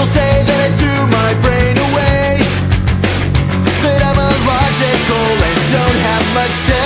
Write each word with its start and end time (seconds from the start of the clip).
People 0.00 0.14
say 0.14 0.44
that 0.48 0.60
I 0.64 0.70
threw 0.80 1.00
my 1.12 1.30
brain 1.44 1.76
away, 1.76 2.40
that 3.84 4.00
I'm 4.00 4.16
illogical 4.16 5.28
and 5.44 5.58
don't 5.76 5.98
have 6.08 6.24
much 6.40 6.56
to 6.72 6.79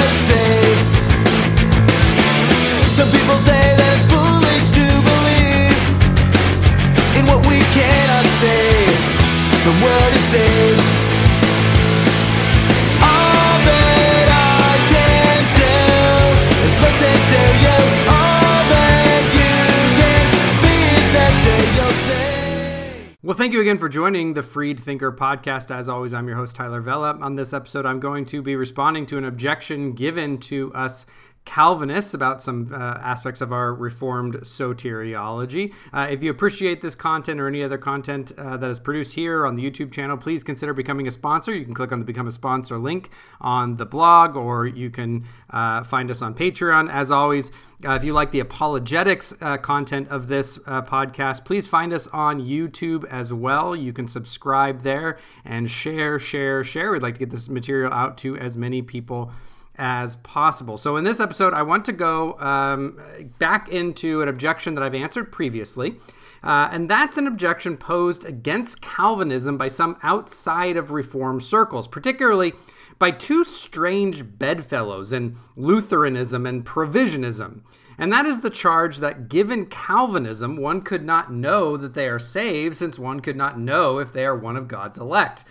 thank 23.45 23.53
you 23.53 23.61
again 23.61 23.77
for 23.77 23.91
joining 23.91 24.33
the 24.33 24.43
Freed 24.43 24.81
Thinker 24.81 25.13
podcast. 25.13 25.71
As 25.71 25.87
always, 25.87 26.15
I'm 26.15 26.27
your 26.27 26.39
host, 26.39 26.57
Tyler 26.57 26.81
Vela. 26.81 27.19
On 27.21 27.35
this 27.35 27.53
episode, 27.53 27.85
I'm 27.85 28.01
going 28.01 28.25
to 28.25 28.41
be 28.41 28.57
responding 28.57 29.05
to 29.05 29.19
an 29.19 29.25
objection 29.27 29.93
given 29.93 30.39
to 30.39 30.73
us 30.73 31.05
Calvinists 31.45 32.15
about 32.15 32.41
some 32.41 32.73
uh, 32.73 32.77
aspects 33.03 33.41
of 33.41 33.53
our 33.53 33.75
Reformed 33.75 34.35
soteriology. 34.41 35.73
Uh, 35.93 36.09
if 36.11 36.23
you 36.23 36.31
appreciate 36.31 36.81
this 36.81 36.95
content 36.95 37.39
or 37.39 37.47
any 37.47 37.63
other 37.63 37.77
content 37.77 38.33
uh, 38.39 38.57
that 38.57 38.71
is 38.71 38.81
produced 38.81 39.15
here 39.15 39.47
on 39.47 39.55
the 39.55 39.63
YouTube 39.63 39.93
channel, 39.93 40.17
please 40.17 40.43
consider 40.43 40.73
becoming 40.73 41.07
a 41.07 41.11
sponsor. 41.11 41.55
You 41.55 41.65
can 41.65 41.75
click 41.75 41.93
on 41.93 41.99
the 41.99 42.05
Become 42.05 42.27
a 42.27 42.33
Sponsor 42.33 42.79
link 42.79 43.11
on 43.41 43.77
the 43.77 43.85
blog, 43.85 44.37
or 44.37 44.67
you 44.67 44.91
can 44.91 45.27
uh, 45.51 45.85
find 45.85 46.11
us 46.11 46.23
on 46.23 46.35
Patreon. 46.35 46.91
As 46.91 47.11
always, 47.11 47.53
uh, 47.85 47.93
if 47.93 48.05
you 48.05 48.15
like 48.15 48.31
the 48.31 48.41
apologetics 48.41 49.35
uh, 49.41 49.59
content 49.59 50.09
of 50.09 50.29
this 50.29 50.57
podcast, 50.59 51.45
please 51.45 51.69
find 51.69 51.93
us 51.93 52.07
on 52.09 52.41
YouTube 52.41 53.05
as 53.11 53.33
well. 53.33 53.77
You 53.77 53.93
can 53.93 54.09
subscribe 54.09 54.83
there 54.83 55.19
and 55.45 55.71
share, 55.71 56.19
share, 56.19 56.65
share. 56.65 56.91
We'd 56.91 57.03
like 57.03 57.15
to 57.15 57.21
get 57.21 57.31
this 57.31 57.49
material 57.49 57.93
out 57.93 58.17
to 58.19 58.37
as 58.39 58.57
many 58.57 58.81
people 58.81 59.31
as 59.77 60.17
possible. 60.17 60.77
So, 60.77 60.97
in 60.97 61.05
this 61.05 61.21
episode, 61.21 61.53
I 61.53 61.63
want 61.63 61.85
to 61.87 61.93
go 61.93 62.39
um, 62.39 63.01
back 63.39 63.69
into 63.69 64.23
an 64.23 64.29
objection 64.29 64.75
that 64.75 64.83
I've 64.83 64.95
answered 64.95 65.33
previously. 65.33 65.97
Uh, 66.43 66.69
and 66.71 66.91
that's 66.91 67.17
an 67.17 67.27
objection 67.27 67.77
posed 67.77 68.27
against 68.27 68.83
Calvinism 68.83 69.57
by 69.57 69.67
some 69.67 69.97
outside 70.03 70.77
of 70.77 70.91
Reformed 70.91 71.43
circles, 71.43 71.89
particularly 71.89 72.53
by 72.99 73.11
two 73.11 73.45
strange 73.45 74.39
bedfellows 74.39 75.11
in 75.11 75.37
Lutheranism 75.57 76.45
and 76.45 76.65
Provisionism. 76.65 77.63
And 77.97 78.13
that 78.13 78.27
is 78.27 78.43
the 78.43 78.51
charge 78.51 78.99
that 78.99 79.29
given 79.29 79.67
Calvinism, 79.67 80.57
one 80.57 80.83
could 80.83 81.05
not 81.05 81.33
know 81.33 81.77
that 81.77 81.95
they 81.95 82.09
are 82.09 82.19
saved, 82.19 82.77
since 82.77 82.99
one 82.99 83.21
could 83.21 83.37
not 83.37 83.59
know 83.59 83.99
if 83.99 84.13
they 84.13 84.27
are 84.27 84.37
one 84.37 84.57
of 84.57 84.69
God's 84.69 84.99
elect. 84.99 85.45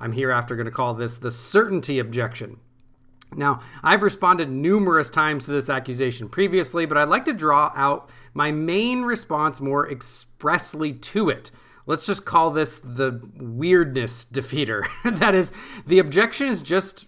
I'm 0.00 0.12
hereafter 0.12 0.56
going 0.56 0.66
to 0.66 0.72
call 0.72 0.94
this 0.94 1.16
the 1.18 1.30
certainty 1.30 1.98
objection. 1.98 2.58
Now, 3.36 3.60
I've 3.82 4.02
responded 4.02 4.50
numerous 4.50 5.08
times 5.08 5.46
to 5.46 5.52
this 5.52 5.68
accusation 5.68 6.28
previously, 6.28 6.86
but 6.86 6.98
I'd 6.98 7.08
like 7.08 7.24
to 7.26 7.32
draw 7.32 7.72
out 7.76 8.10
my 8.34 8.50
main 8.50 9.02
response 9.02 9.60
more 9.60 9.90
expressly 9.90 10.92
to 10.92 11.28
it. 11.28 11.50
Let's 11.86 12.06
just 12.06 12.24
call 12.24 12.50
this 12.50 12.78
the 12.78 13.20
weirdness 13.36 14.24
defeater. 14.24 14.86
that 15.18 15.34
is, 15.34 15.52
the 15.86 15.98
objection 15.98 16.48
is 16.48 16.62
just 16.62 17.06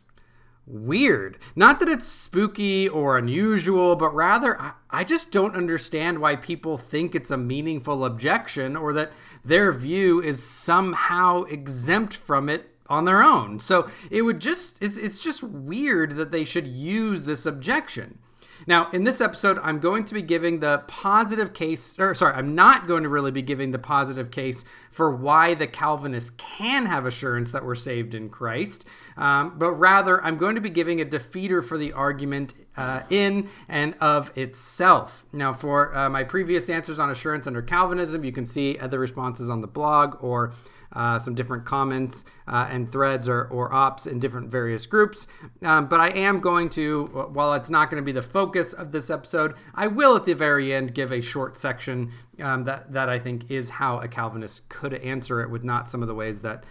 weird. 0.67 1.39
Not 1.57 1.81
that 1.81 1.89
it's 1.89 2.07
spooky 2.07 2.89
or 2.89 3.19
unusual, 3.19 3.97
but 3.97 4.15
rather, 4.15 4.61
I, 4.61 4.73
I 4.91 5.05
just 5.05 5.33
don't 5.33 5.57
understand 5.57 6.21
why 6.21 6.37
people 6.37 6.79
think 6.79 7.15
it's 7.15 7.31
a 7.31 7.37
meaningful 7.37 8.05
objection 8.05 8.77
or 8.77 8.93
that 8.93 9.13
their 9.45 9.73
view 9.73 10.23
is 10.23 10.43
somehow 10.43 11.43
exempt 11.43 12.15
from 12.15 12.49
it 12.49 12.72
on 12.89 13.05
their 13.05 13.23
own. 13.23 13.61
So 13.61 13.89
it 14.11 14.23
would 14.23 14.41
just 14.41 14.83
it's, 14.83 14.97
it's 14.97 15.19
just 15.19 15.43
weird 15.43 16.17
that 16.17 16.31
they 16.31 16.45
should 16.45 16.67
use 16.67 17.25
this 17.25 17.47
objection. 17.47 18.19
Now, 18.67 18.91
in 18.93 19.05
this 19.05 19.21
episode, 19.21 19.59
I'm 19.63 19.81
going 19.81 20.05
to 20.05 20.15
be 20.15 20.23
giving 20.23 20.61
the 20.61 20.85
positive 20.87 21.53
case, 21.53 21.99
or 21.99 22.15
sorry, 22.15 22.35
I'm 22.35 22.55
not 22.55 22.87
going 22.87 23.03
to 23.03 23.09
really 23.09 23.31
be 23.31 23.43
giving 23.43 23.73
the 23.73 23.79
positive 23.79 24.31
case 24.31 24.65
for 24.91 25.11
why 25.11 25.55
the 25.55 25.67
Calvinists 25.67 26.31
can 26.31 26.87
have 26.87 27.07
assurance 27.07 27.51
that 27.51 27.65
we're 27.65 27.75
saved 27.75 28.15
in 28.15 28.29
Christ, 28.29 28.87
um, 29.17 29.59
but 29.59 29.73
rather 29.73 30.23
I'm 30.23 30.37
going 30.37 30.55
to 30.55 30.61
be 30.61 30.71
giving 30.71 31.01
a 31.01 31.05
defeater 31.05 31.65
for 31.65 31.77
the 31.77 31.93
argument 31.93 32.55
uh, 32.77 33.03
in 33.11 33.49
and 33.69 33.95
of 34.01 34.37
itself. 34.37 35.25
Now, 35.33 35.53
for 35.53 35.97
uh, 35.97 36.09
my 36.09 36.25
previous 36.25 36.71
answers 36.71 36.99
on 36.99 37.11
assurance 37.11 37.47
under 37.47 37.63
Calvinism, 37.63 38.25
you 38.25 38.33
can 38.33 38.47
see 38.47 38.79
other 38.79 38.99
responses 38.99 39.51
on 39.51 39.61
the 39.61 39.67
blog 39.67 40.23
or 40.23 40.53
uh, 40.93 41.19
some 41.19 41.35
different 41.35 41.65
comments 41.65 42.25
uh, 42.47 42.69
and 42.71 42.91
threads 42.91 43.29
or, 43.29 43.45
or 43.45 43.73
ops 43.73 44.07
in 44.07 44.19
different 44.19 44.51
various 44.51 44.87
groups. 44.87 45.27
Um, 45.63 45.89
but 45.89 46.01
I 46.01 46.11
am 46.11 46.41
going 46.41 46.69
to, 46.71 47.07
while 47.33 47.55
it's 47.55 47.71
not 47.71 47.91
going 47.91 48.03
to 48.03 48.05
be 48.05 48.13
the 48.13 48.23
focus 48.23 48.73
of 48.73 48.93
this 48.93 49.11
episode, 49.11 49.55
I 49.75 49.87
will 49.87 50.17
at 50.17 50.25
the 50.25 50.35
very 50.35 50.73
end 50.73 50.95
give 50.95 51.13
a 51.13 51.21
short 51.21 51.57
section 51.57 52.13
um, 52.41 52.65
that, 52.65 52.93
that 52.93 53.09
I 53.09 53.19
think 53.19 53.51
is 53.51 53.71
how 53.71 53.99
a 53.99 54.09
Calvinist 54.09 54.69
could 54.69 54.95
answer 54.95 55.41
it 55.41 55.51
with 55.51 55.65
not 55.65 55.89
some 55.89 56.03
of 56.03 56.09
the 56.09 56.15
ways 56.15 56.41
that 56.41 56.65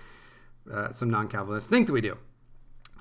uh, 0.71 0.91
some 0.91 1.09
non 1.09 1.27
Calvinists 1.27 1.69
think 1.69 1.87
that 1.87 1.93
we 1.93 2.01
do. 2.01 2.17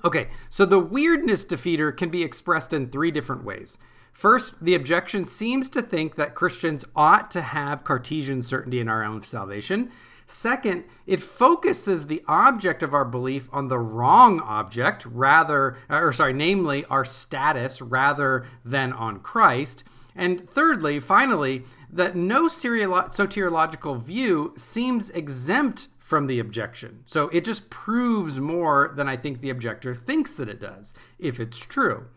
Okay, 0.03 0.29
so 0.49 0.65
the 0.65 0.81
weirdness 0.81 1.45
defeater 1.45 1.95
can 1.95 2.09
be 2.09 2.23
expressed 2.23 2.73
in 2.73 2.89
three 2.89 3.11
different 3.11 3.45
ways. 3.45 3.77
First, 4.13 4.65
the 4.65 4.75
objection 4.75 5.25
seems 5.25 5.69
to 5.71 5.83
think 5.83 6.17
that 6.17 6.35
Christians 6.35 6.85
ought 6.97 7.31
to 7.33 7.43
have 7.43 7.85
Cartesian 7.85 8.43
certainty 8.43 8.81
in 8.81 8.89
our 8.89 9.05
own 9.05 9.23
salvation. 9.23 9.91
Second, 10.31 10.85
it 11.07 11.21
focuses 11.21 12.07
the 12.07 12.23
object 12.29 12.85
of 12.85 12.95
our 12.95 13.05
belief 13.05 13.49
on 13.53 13.67
the 13.67 13.81
wrong 13.81 14.39
object 14.39 15.05
rather, 15.05 15.77
uh, 15.91 15.97
or 15.97 16.13
sorry, 16.13 16.33
namely 16.33 16.85
our 16.85 17.05
status 17.05 17.83
rather 17.83 18.47
than 18.65 18.93
on 18.93 19.19
Christ. 19.19 19.83
And 20.15 20.49
thirdly, 20.49 21.01
finally, 21.01 21.65
that 21.93 22.15
no 22.15 22.47
soteriological 22.47 24.01
view 24.01 24.55
seems 24.57 25.11
exempt 25.11 25.89
from 26.11 26.27
the 26.27 26.41
objection. 26.41 27.03
So 27.07 27.29
it 27.29 27.45
just 27.45 27.71
proves 27.71 28.41
more 28.41 28.93
than 28.97 29.09
I 29.09 29.17
think 29.17 29.41
the 29.41 29.49
objector 29.49 29.95
thinks 29.95 30.35
that 30.37 30.49
it 30.49 30.59
does, 30.59 30.93
if 31.21 31.39
it's 31.39 31.61
true. 31.61 32.09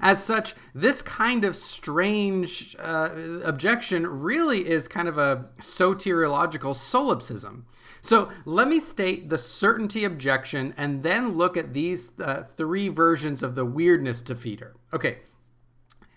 As 0.00 0.24
such, 0.24 0.54
this 0.74 1.02
kind 1.02 1.44
of 1.44 1.54
strange 1.54 2.74
uh, 2.78 3.10
objection 3.44 4.06
really 4.06 4.66
is 4.66 4.88
kind 4.88 5.06
of 5.06 5.18
a 5.18 5.50
soteriological 5.60 6.74
solipsism. 6.74 7.66
So 8.00 8.30
let 8.46 8.68
me 8.68 8.80
state 8.80 9.28
the 9.28 9.36
certainty 9.36 10.02
objection 10.02 10.72
and 10.78 11.02
then 11.02 11.36
look 11.36 11.58
at 11.58 11.74
these 11.74 12.18
uh, 12.18 12.44
three 12.44 12.88
versions 12.88 13.42
of 13.42 13.54
the 13.54 13.66
weirdness 13.66 14.22
defeater. 14.22 14.72
Okay. 14.94 15.18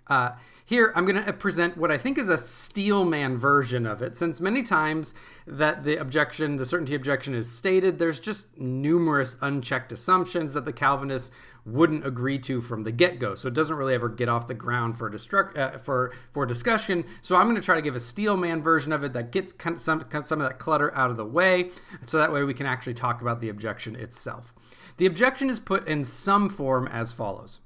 Uh, 0.07 0.31
here, 0.65 0.91
I'm 0.95 1.05
going 1.05 1.23
to 1.23 1.31
present 1.33 1.77
what 1.77 1.91
I 1.91 1.97
think 1.97 2.17
is 2.17 2.27
a 2.27 2.39
steelman 2.39 3.37
version 3.37 3.85
of 3.85 4.01
it, 4.01 4.17
since 4.17 4.41
many 4.41 4.63
times 4.63 5.13
that 5.45 5.83
the 5.83 5.95
objection, 5.95 6.55
the 6.55 6.65
certainty 6.65 6.95
objection, 6.95 7.35
is 7.35 7.51
stated, 7.51 7.99
there's 7.99 8.19
just 8.19 8.57
numerous 8.57 9.37
unchecked 9.41 9.91
assumptions 9.91 10.53
that 10.53 10.65
the 10.65 10.73
Calvinists 10.73 11.29
wouldn't 11.65 12.05
agree 12.05 12.39
to 12.39 12.61
from 12.61 12.83
the 12.83 12.91
get-go. 12.91 13.35
So 13.35 13.47
it 13.47 13.53
doesn't 13.53 13.75
really 13.75 13.93
ever 13.93 14.09
get 14.09 14.27
off 14.27 14.47
the 14.47 14.53
ground 14.55 14.97
for 14.97 15.09
destruct 15.09 15.57
uh, 15.57 15.77
for 15.79 16.13
for 16.31 16.45
discussion. 16.45 17.05
So 17.21 17.35
I'm 17.35 17.45
going 17.45 17.55
to 17.55 17.61
try 17.61 17.75
to 17.75 17.81
give 17.81 17.95
a 17.95 17.99
steelman 17.99 18.61
version 18.61 18.91
of 18.91 19.03
it 19.03 19.13
that 19.13 19.31
gets 19.31 19.51
kind 19.51 19.75
of 19.75 19.81
some 19.81 20.03
some 20.23 20.41
of 20.41 20.47
that 20.47 20.59
clutter 20.59 20.95
out 20.95 21.09
of 21.11 21.17
the 21.17 21.25
way, 21.25 21.71
so 22.05 22.17
that 22.17 22.31
way 22.31 22.43
we 22.43 22.53
can 22.53 22.65
actually 22.67 22.93
talk 22.93 23.21
about 23.21 23.41
the 23.41 23.49
objection 23.49 23.95
itself. 23.95 24.53
The 24.97 25.05
objection 25.05 25.49
is 25.49 25.59
put 25.59 25.87
in 25.87 26.03
some 26.03 26.49
form 26.49 26.87
as 26.87 27.13
follows. 27.13 27.61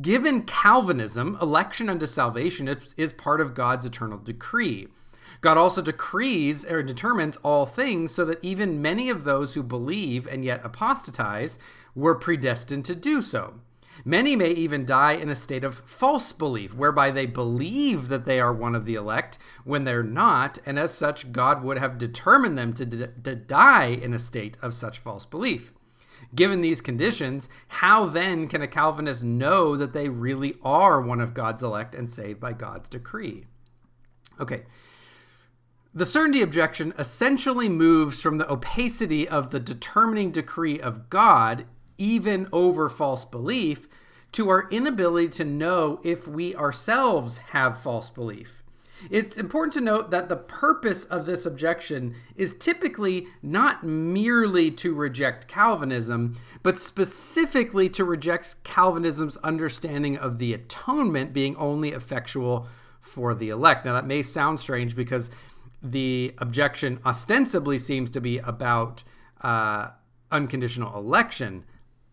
Given 0.00 0.42
Calvinism, 0.42 1.38
election 1.40 1.88
unto 1.88 2.06
salvation 2.06 2.66
is, 2.66 2.94
is 2.96 3.12
part 3.12 3.40
of 3.40 3.54
God's 3.54 3.84
eternal 3.86 4.18
decree. 4.18 4.88
God 5.40 5.56
also 5.56 5.82
decrees 5.82 6.64
or 6.64 6.82
determines 6.82 7.36
all 7.38 7.66
things 7.66 8.12
so 8.12 8.24
that 8.24 8.42
even 8.42 8.82
many 8.82 9.08
of 9.10 9.24
those 9.24 9.54
who 9.54 9.62
believe 9.62 10.26
and 10.26 10.44
yet 10.44 10.60
apostatize 10.64 11.58
were 11.94 12.14
predestined 12.14 12.84
to 12.86 12.94
do 12.94 13.22
so. 13.22 13.60
Many 14.04 14.36
may 14.36 14.50
even 14.50 14.84
die 14.84 15.12
in 15.12 15.30
a 15.30 15.36
state 15.36 15.64
of 15.64 15.88
false 15.88 16.32
belief, 16.32 16.74
whereby 16.74 17.10
they 17.10 17.26
believe 17.26 18.08
that 18.08 18.24
they 18.24 18.40
are 18.40 18.52
one 18.52 18.74
of 18.74 18.84
the 18.84 18.94
elect 18.94 19.38
when 19.64 19.84
they're 19.84 20.02
not, 20.02 20.58
and 20.66 20.78
as 20.78 20.92
such, 20.92 21.32
God 21.32 21.62
would 21.62 21.78
have 21.78 21.96
determined 21.96 22.58
them 22.58 22.74
to, 22.74 22.84
d- 22.84 23.06
to 23.22 23.34
die 23.34 23.86
in 23.86 24.12
a 24.12 24.18
state 24.18 24.58
of 24.60 24.74
such 24.74 24.98
false 24.98 25.24
belief. 25.24 25.72
Given 26.34 26.60
these 26.60 26.80
conditions, 26.80 27.48
how 27.68 28.06
then 28.06 28.48
can 28.48 28.62
a 28.62 28.68
Calvinist 28.68 29.22
know 29.22 29.76
that 29.76 29.92
they 29.92 30.08
really 30.08 30.56
are 30.62 31.00
one 31.00 31.20
of 31.20 31.34
God's 31.34 31.62
elect 31.62 31.94
and 31.94 32.10
saved 32.10 32.40
by 32.40 32.52
God's 32.52 32.88
decree? 32.88 33.46
Okay, 34.38 34.64
the 35.96 36.04
certainty 36.04 36.42
objection 36.42 36.92
essentially 36.98 37.70
moves 37.70 38.20
from 38.20 38.36
the 38.36 38.50
opacity 38.52 39.26
of 39.26 39.50
the 39.50 39.58
determining 39.58 40.30
decree 40.30 40.78
of 40.78 41.08
God, 41.08 41.64
even 41.96 42.48
over 42.52 42.90
false 42.90 43.24
belief, 43.24 43.88
to 44.32 44.50
our 44.50 44.68
inability 44.70 45.28
to 45.28 45.44
know 45.46 45.98
if 46.04 46.28
we 46.28 46.54
ourselves 46.54 47.38
have 47.38 47.80
false 47.80 48.10
belief. 48.10 48.62
It's 49.10 49.36
important 49.36 49.74
to 49.74 49.80
note 49.80 50.10
that 50.10 50.28
the 50.28 50.36
purpose 50.36 51.04
of 51.04 51.26
this 51.26 51.46
objection 51.46 52.14
is 52.34 52.54
typically 52.54 53.28
not 53.42 53.84
merely 53.84 54.70
to 54.72 54.94
reject 54.94 55.48
Calvinism, 55.48 56.36
but 56.62 56.78
specifically 56.78 57.88
to 57.90 58.04
reject 58.04 58.62
Calvinism's 58.64 59.36
understanding 59.38 60.16
of 60.16 60.38
the 60.38 60.54
atonement 60.54 61.32
being 61.32 61.56
only 61.56 61.92
effectual 61.92 62.66
for 63.00 63.34
the 63.34 63.50
elect. 63.50 63.84
Now, 63.84 63.94
that 63.94 64.06
may 64.06 64.22
sound 64.22 64.60
strange 64.60 64.96
because 64.96 65.30
the 65.82 66.34
objection 66.38 66.98
ostensibly 67.04 67.78
seems 67.78 68.10
to 68.10 68.20
be 68.20 68.38
about 68.38 69.04
uh, 69.42 69.90
unconditional 70.30 70.96
election, 70.96 71.64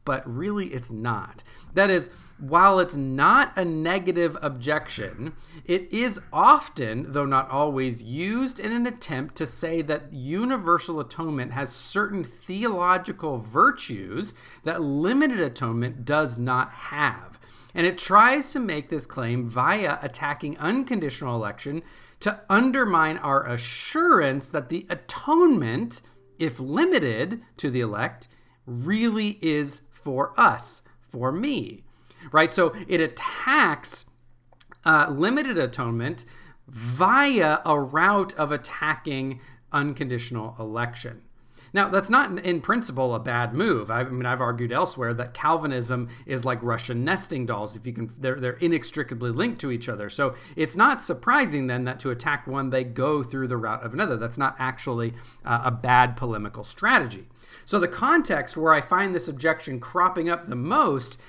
but 0.05 0.21
really 0.29 0.67
it's 0.67 0.91
not. 0.91 1.43
That 1.73 1.89
is, 1.89 2.09
while 2.39 2.79
it's 2.79 2.95
not 2.95 3.55
a 3.55 3.63
negative 3.63 4.37
objection, 4.41 5.33
it 5.65 5.91
is 5.93 6.19
often, 6.31 7.11
though 7.11 7.25
not 7.25 7.49
always, 7.49 8.03
used 8.03 8.59
in 8.59 8.71
an 8.71 8.87
attempt 8.87 9.35
to 9.35 9.47
say 9.47 9.81
that 9.83 10.11
universal 10.11 10.99
atonement 10.99 11.53
has 11.53 11.71
certain 11.71 12.23
theological 12.23 13.37
virtues 13.37 14.33
that 14.63 14.81
limited 14.81 15.39
atonement 15.39 16.05
does 16.05 16.37
not 16.37 16.71
have. 16.71 17.39
And 17.75 17.87
it 17.87 17.97
tries 17.97 18.51
to 18.51 18.59
make 18.59 18.89
this 18.89 19.05
claim 19.05 19.47
via 19.49 19.97
attacking 20.01 20.57
unconditional 20.57 21.35
election 21.35 21.81
to 22.19 22.41
undermine 22.49 23.17
our 23.17 23.47
assurance 23.47 24.49
that 24.49 24.69
the 24.69 24.85
atonement, 24.89 26.01
if 26.39 26.59
limited 26.59 27.41
to 27.57 27.69
the 27.69 27.81
elect, 27.81 28.27
really 28.65 29.39
is 29.41 29.81
for 29.91 30.39
us, 30.39 30.81
for 31.09 31.31
me 31.31 31.82
right? 32.31 32.53
So 32.53 32.73
it 32.87 32.99
attacks 32.99 34.05
uh, 34.85 35.07
limited 35.09 35.57
atonement 35.57 36.25
via 36.67 37.59
a 37.65 37.79
route 37.79 38.33
of 38.35 38.51
attacking 38.51 39.39
unconditional 39.71 40.55
election. 40.59 41.21
Now, 41.73 41.89
that's 41.89 42.09
not 42.09 42.37
in 42.37 42.61
principle 42.61 43.15
a 43.15 43.19
bad 43.19 43.55
move. 43.55 43.89
I 43.89 44.03
mean, 44.03 44.27
I've 44.27 44.41
argued 44.41 44.71
elsewhere 44.71 45.11
that 45.15 45.33
Calvinism 45.33 46.07
is 46.27 46.45
like 46.45 46.61
Russian 46.61 47.03
nesting 47.03 47.47
dolls. 47.47 47.75
If 47.75 47.87
you 47.87 47.93
can, 47.93 48.11
they're, 48.19 48.39
they're 48.39 48.53
inextricably 48.53 49.31
linked 49.31 49.59
to 49.61 49.71
each 49.71 49.89
other. 49.89 50.07
So 50.07 50.35
it's 50.55 50.75
not 50.75 51.01
surprising 51.01 51.65
then 51.65 51.85
that 51.85 51.99
to 52.01 52.11
attack 52.11 52.45
one, 52.45 52.69
they 52.69 52.83
go 52.83 53.23
through 53.23 53.47
the 53.47 53.57
route 53.57 53.83
of 53.83 53.91
another. 53.91 54.17
That's 54.17 54.37
not 54.37 54.55
actually 54.59 55.15
uh, 55.43 55.61
a 55.65 55.71
bad 55.71 56.15
polemical 56.15 56.63
strategy. 56.63 57.25
So 57.65 57.79
the 57.79 57.87
context 57.87 58.55
where 58.55 58.73
I 58.73 58.81
find 58.81 59.15
this 59.15 59.27
objection 59.27 59.79
cropping 59.79 60.29
up 60.29 60.47
the 60.47 60.55
most 60.55 61.19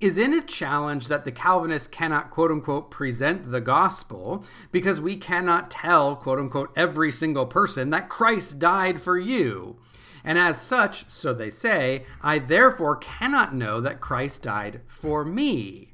is 0.00 0.18
in 0.18 0.34
a 0.34 0.42
challenge 0.42 1.08
that 1.08 1.24
the 1.24 1.32
Calvinists 1.32 1.88
cannot, 1.88 2.30
quote 2.30 2.50
unquote, 2.50 2.90
present 2.90 3.50
the 3.50 3.60
gospel 3.60 4.44
because 4.72 5.00
we 5.00 5.16
cannot 5.16 5.70
tell, 5.70 6.16
quote 6.16 6.38
unquote, 6.38 6.72
every 6.76 7.10
single 7.10 7.46
person 7.46 7.90
that 7.90 8.08
Christ 8.08 8.58
died 8.58 9.00
for 9.00 9.18
you. 9.18 9.76
And 10.24 10.38
as 10.38 10.60
such, 10.60 11.10
so 11.10 11.34
they 11.34 11.50
say, 11.50 12.04
I 12.22 12.38
therefore 12.38 12.96
cannot 12.96 13.54
know 13.54 13.80
that 13.82 14.00
Christ 14.00 14.42
died 14.42 14.80
for 14.86 15.24
me. 15.24 15.90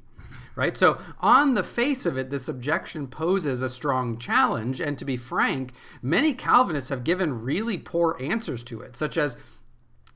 Right? 0.55 0.75
So, 0.75 0.99
on 1.19 1.53
the 1.53 1.63
face 1.63 2.05
of 2.05 2.17
it, 2.17 2.29
this 2.29 2.49
objection 2.49 3.07
poses 3.07 3.61
a 3.61 3.69
strong 3.69 4.17
challenge. 4.17 4.81
And 4.81 4.97
to 4.97 5.05
be 5.05 5.15
frank, 5.15 5.73
many 6.01 6.33
Calvinists 6.33 6.89
have 6.89 7.05
given 7.05 7.41
really 7.41 7.77
poor 7.77 8.17
answers 8.21 8.61
to 8.63 8.81
it, 8.81 8.97
such 8.97 9.17
as, 9.17 9.37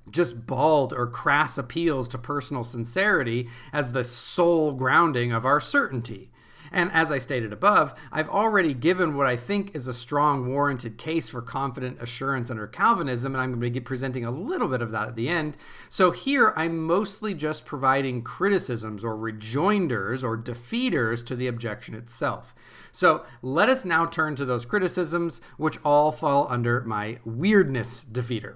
just 0.09 0.45
bald 0.45 0.93
or 0.93 1.07
crass 1.07 1.57
appeals 1.57 2.07
to 2.09 2.17
personal 2.17 2.63
sincerity 2.63 3.49
as 3.73 3.91
the 3.91 4.03
sole 4.03 4.71
grounding 4.71 5.31
of 5.31 5.45
our 5.45 5.59
certainty. 5.59 6.31
And 6.71 6.91
as 6.91 7.11
I 7.11 7.19
stated 7.19 7.53
above, 7.53 7.93
I've 8.11 8.27
already 8.27 8.73
given 8.73 9.15
what 9.15 9.27
I 9.27 9.37
think 9.37 9.75
is 9.75 9.87
a 9.87 9.93
strong, 9.93 10.51
warranted 10.51 10.97
case 10.97 11.29
for 11.29 11.41
confident 11.41 12.01
assurance 12.01 12.49
under 12.49 12.67
Calvinism, 12.67 13.33
and 13.33 13.41
I'm 13.41 13.51
going 13.51 13.61
to 13.61 13.69
be 13.69 13.79
presenting 13.79 14.25
a 14.25 14.31
little 14.31 14.67
bit 14.67 14.81
of 14.81 14.91
that 14.91 15.07
at 15.07 15.15
the 15.15 15.29
end. 15.29 15.55
So 15.89 16.11
here, 16.11 16.53
I'm 16.57 16.85
mostly 16.85 17.33
just 17.33 17.65
providing 17.65 18.23
criticisms 18.23 19.03
or 19.03 19.15
rejoinders 19.15 20.23
or 20.23 20.37
defeaters 20.37 21.25
to 21.27 21.35
the 21.35 21.47
objection 21.47 21.95
itself. 21.95 22.53
So 22.91 23.23
let 23.41 23.69
us 23.69 23.85
now 23.85 24.05
turn 24.05 24.35
to 24.35 24.45
those 24.45 24.65
criticisms, 24.65 25.39
which 25.57 25.79
all 25.85 26.11
fall 26.11 26.47
under 26.49 26.81
my 26.81 27.19
weirdness 27.23 28.05
defeater. 28.11 28.55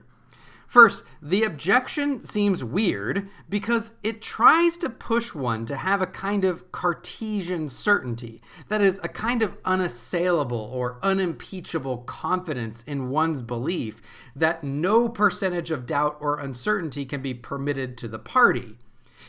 First, 0.69 1.03
the 1.19 1.43
objection 1.43 2.23
seems 2.23 2.63
weird 2.63 3.27
because 3.49 3.93
it 4.03 4.21
tries 4.21 4.77
to 4.77 4.89
push 4.91 5.33
one 5.33 5.65
to 5.65 5.75
have 5.75 5.99
a 5.99 6.05
kind 6.05 6.45
of 6.45 6.71
Cartesian 6.71 7.69
certainty, 7.69 8.39
that 8.67 8.79
is, 8.79 8.99
a 9.01 9.07
kind 9.07 9.41
of 9.41 9.57
unassailable 9.65 10.69
or 10.71 10.99
unimpeachable 11.01 11.97
confidence 11.99 12.83
in 12.83 13.09
one's 13.09 13.41
belief 13.41 13.99
that 14.35 14.63
no 14.63 15.09
percentage 15.09 15.71
of 15.71 15.87
doubt 15.87 16.17
or 16.19 16.39
uncertainty 16.39 17.03
can 17.03 17.23
be 17.23 17.33
permitted 17.33 17.97
to 17.97 18.07
the 18.07 18.19
party. 18.19 18.77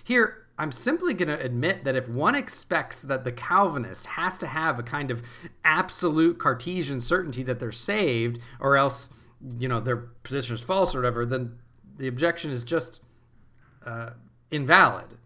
Here, 0.05 0.47
I'm 0.59 0.73
simply 0.73 1.15
going 1.15 1.29
to 1.29 1.43
admit 1.43 1.85
that 1.85 1.97
if 1.97 2.07
one 2.07 2.35
expects 2.35 3.01
that 3.01 3.25
the 3.25 3.33
Calvinist 3.33 4.05
has 4.09 4.37
to 4.37 4.47
have 4.47 4.79
a 4.79 4.83
kind 4.83 5.11
of 5.11 5.23
absolute 5.65 6.39
Cartesian 6.39 7.01
certainty 7.01 7.43
that 7.45 7.61
they're 7.61 7.73
saved, 7.73 8.39
or 8.61 8.77
else 8.77 9.09
you 9.59 9.69
know 9.69 9.81
their 9.81 9.97
position 9.97 10.55
is 10.55 10.61
false 10.61 10.95
or 10.95 10.99
whatever, 10.99 11.25
then 11.25 11.59
the 11.97 12.07
objection 12.09 12.51
is 12.51 12.63
just 12.65 13.01
uh, 13.85 14.11
invalid. 14.51 15.19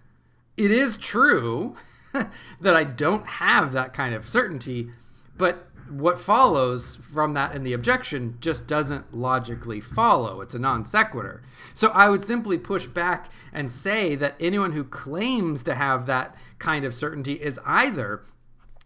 It 0.56 0.70
is 0.70 0.96
true 0.96 1.76
that 2.60 2.76
I 2.76 2.84
don't 2.84 3.26
have 3.26 3.72
that 3.72 3.92
kind 3.92 4.14
of 4.14 4.24
certainty, 4.28 4.90
but 5.36 5.68
what 5.88 6.18
follows 6.18 6.96
from 6.96 7.34
that 7.34 7.54
in 7.54 7.62
the 7.62 7.72
objection 7.72 8.38
just 8.40 8.66
doesn't 8.66 9.14
logically 9.14 9.80
follow. 9.80 10.40
It's 10.40 10.54
a 10.54 10.58
non 10.58 10.84
sequitur. 10.84 11.42
So 11.74 11.88
I 11.88 12.08
would 12.08 12.22
simply 12.22 12.58
push 12.58 12.86
back 12.86 13.30
and 13.52 13.70
say 13.70 14.14
that 14.16 14.36
anyone 14.40 14.72
who 14.72 14.84
claims 14.84 15.62
to 15.64 15.74
have 15.74 16.06
that 16.06 16.34
kind 16.58 16.84
of 16.84 16.94
certainty 16.94 17.34
is 17.34 17.60
either 17.66 18.22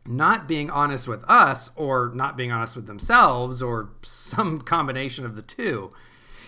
not 0.08 0.48
being 0.48 0.70
honest 0.70 1.06
with 1.06 1.22
us 1.28 1.70
or 1.76 2.10
not 2.14 2.36
being 2.36 2.50
honest 2.50 2.74
with 2.74 2.86
themselves 2.86 3.60
or 3.60 3.90
some 4.02 4.60
combination 4.74 5.24
of 5.24 5.36
the 5.36 5.42
two. 5.42 5.92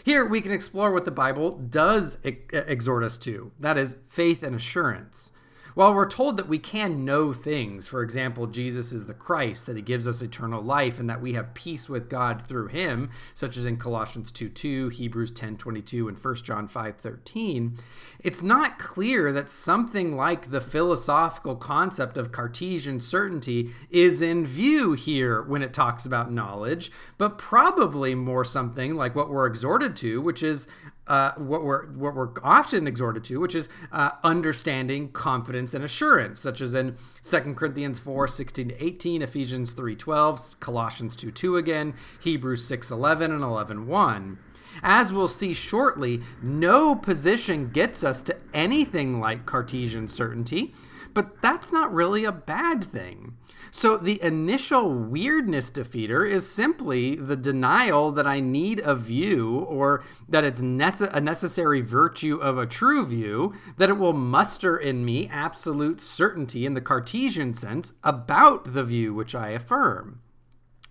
Here 0.03 0.25
we 0.25 0.41
can 0.41 0.51
explore 0.51 0.93
what 0.93 1.05
the 1.05 1.11
Bible 1.11 1.53
does 1.53 2.17
exhort 2.25 3.05
us 3.05 3.19
to 3.19 3.53
that 3.61 3.77
is, 3.77 3.97
faith 4.09 4.43
and 4.43 4.57
assurance. 4.57 5.31
While 5.75 5.95
we're 5.95 6.09
told 6.09 6.37
that 6.37 6.49
we 6.49 6.59
can 6.59 7.05
know 7.05 7.33
things, 7.33 7.87
for 7.87 8.03
example, 8.03 8.47
Jesus 8.47 8.93
is 8.93 9.07
the 9.07 9.15
Christ, 9.15 9.67
that 9.67 9.77
he 9.77 9.83
gives 9.83 10.09
us 10.09 10.21
eternal 10.21 10.63
life, 10.63 10.99
and 10.99 11.09
that 11.09 11.23
we 11.23 11.35
have 11.35 11.55
peace 11.55 11.89
with 11.89 12.09
God 12.09 12.43
through 12.43 12.69
him, 12.69 13.11
such 13.35 13.57
as 13.57 13.65
in 13.65 13.77
Colossians 13.77 14.31
2 14.31 14.49
2, 14.49 14.89
Hebrews 14.89 15.31
10 15.31 15.57
22, 15.57 16.09
and 16.09 16.23
1 16.23 16.35
John 16.37 16.69
5 16.69 16.97
13, 16.97 17.79
it's 18.23 18.43
not 18.43 18.79
clear 18.79 19.33
that 19.33 19.51
something 19.51 20.17
like 20.17 20.51
the 20.51 20.61
philosophical 20.61 21.57
concept 21.57 22.17
of 22.17 22.33
Cartesian 22.33 23.01
certainty 23.01 23.71
is 23.91 24.21
in 24.21 24.45
view 24.45 24.93
here 24.93 25.43
when 25.43 25.63
it 25.63 25.73
talks 25.73 26.05
about 26.05 26.33
knowledge, 26.33 26.91
but 27.17 27.39
probably 27.39 28.15
more 28.15 28.45
something 28.45 28.95
like 28.95 29.15
what 29.15 29.31
we're 29.31 29.47
exhorted 29.47 29.95
to, 29.97 30.21
which 30.21 30.43
is 30.43 30.67
uh, 31.07 31.33
what 31.37 31.65
we're 31.65 31.87
what 31.93 32.15
we're 32.15 32.31
often 32.43 32.87
exhorted 32.87 33.25
to, 33.25 33.41
which 33.41 33.55
is 33.55 33.69
uh, 33.91 34.11
understanding, 34.23 35.11
confidence, 35.11 35.75
and 35.75 35.85
assurance, 35.85 36.41
such 36.41 36.61
as 36.61 36.75
in 36.75 36.97
2 37.25 37.55
Corinthians 37.55 37.99
4, 37.99 38.29
16 38.29 38.69
to 38.69 38.85
18, 38.85 39.23
Ephesians 39.23 39.73
3, 39.73 39.97
12, 39.97 40.61
Colossians 40.61 41.17
2, 41.17 41.31
2 41.31 41.57
again, 41.57 41.95
Hebrews 42.21 42.65
6, 42.67 42.91
11, 42.91 43.33
and 43.33 43.43
11, 43.43 43.87
1. 43.87 44.39
As 44.83 45.13
we'll 45.13 45.29
see 45.29 45.53
shortly, 45.53 46.21
no 46.43 46.95
position 46.95 47.71
gets 47.71 48.05
us 48.05 48.23
to 48.23 48.37
anything 48.55 49.21
like 49.21 49.47
Cartesian 49.47 50.09
certainty, 50.09 50.75
but 51.15 51.41
that's 51.43 51.73
not 51.73 51.93
really 51.93 52.25
a 52.25 52.33
bad 52.33 52.85
thing. 52.85 53.37
So 53.71 53.97
the 53.97 54.21
initial 54.23 54.93
weirdness 54.93 55.71
defeater 55.71 56.29
is 56.29 56.51
simply 56.51 57.15
the 57.15 57.37
denial 57.37 58.11
that 58.13 58.27
I 58.27 58.41
need 58.41 58.81
a 58.81 58.95
view 58.95 59.59
or 59.69 60.03
that 60.29 60.45
it's 60.45 60.61
nece- 60.61 61.13
a 61.13 61.21
necessary 61.21 61.81
virtue 61.81 62.37
of 62.37 62.59
a 62.59 62.67
true 62.67 63.07
view, 63.07 63.55
that 63.77 63.91
it 63.91 63.99
will 63.99 64.13
muster 64.13 64.77
in 64.77 65.05
me 65.05 65.29
absolute 65.29 66.01
certainty 66.01 66.67
in 66.67 66.75
the 66.75 66.81
Cartesian 66.81 67.55
sense 67.55 67.93
about 68.03 68.73
the 68.73 68.83
view 68.83 69.15
which 69.15 69.35
I 69.35 69.51
affirm. 69.51 70.21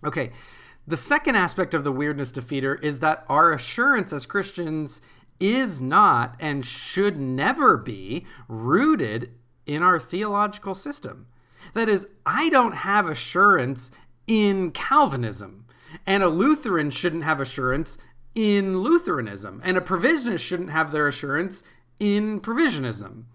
Okay, 0.05 0.31
the 0.87 0.97
second 0.97 1.35
aspect 1.35 1.73
of 1.73 1.83
the 1.83 1.91
weirdness 1.91 2.31
defeater 2.31 2.81
is 2.81 2.99
that 2.99 3.25
our 3.27 3.51
assurance 3.51 4.13
as 4.13 4.25
Christians 4.25 5.01
is 5.39 5.79
not 5.79 6.35
and 6.39 6.65
should 6.65 7.19
never 7.19 7.77
be 7.77 8.25
rooted 8.47 9.31
in 9.69 9.83
our 9.83 9.99
theological 9.99 10.73
system. 10.73 11.27
That 11.73 11.87
is, 11.87 12.07
I 12.25 12.49
don't 12.49 12.77
have 12.77 13.07
assurance 13.07 13.91
in 14.25 14.71
Calvinism, 14.71 15.65
and 16.05 16.23
a 16.23 16.27
Lutheran 16.27 16.89
shouldn't 16.89 17.23
have 17.23 17.39
assurance 17.39 17.97
in 18.33 18.79
Lutheranism, 18.79 19.61
and 19.63 19.77
a 19.77 19.81
provisionist 19.81 20.39
shouldn't 20.39 20.71
have 20.71 20.91
their 20.91 21.07
assurance 21.07 21.61
in 21.99 22.39
provisionism. 22.39 23.25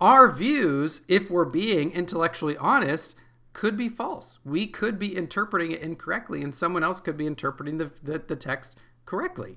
Our 0.00 0.30
views, 0.30 1.02
if 1.08 1.30
we're 1.30 1.44
being 1.44 1.90
intellectually 1.92 2.56
honest, 2.56 3.16
could 3.52 3.76
be 3.76 3.88
false. 3.88 4.38
We 4.44 4.66
could 4.66 4.98
be 4.98 5.16
interpreting 5.16 5.72
it 5.72 5.80
incorrectly, 5.80 6.42
and 6.42 6.54
someone 6.54 6.84
else 6.84 7.00
could 7.00 7.16
be 7.16 7.26
interpreting 7.26 7.78
the, 7.78 7.90
the, 8.02 8.18
the 8.18 8.36
text 8.36 8.78
correctly. 9.06 9.56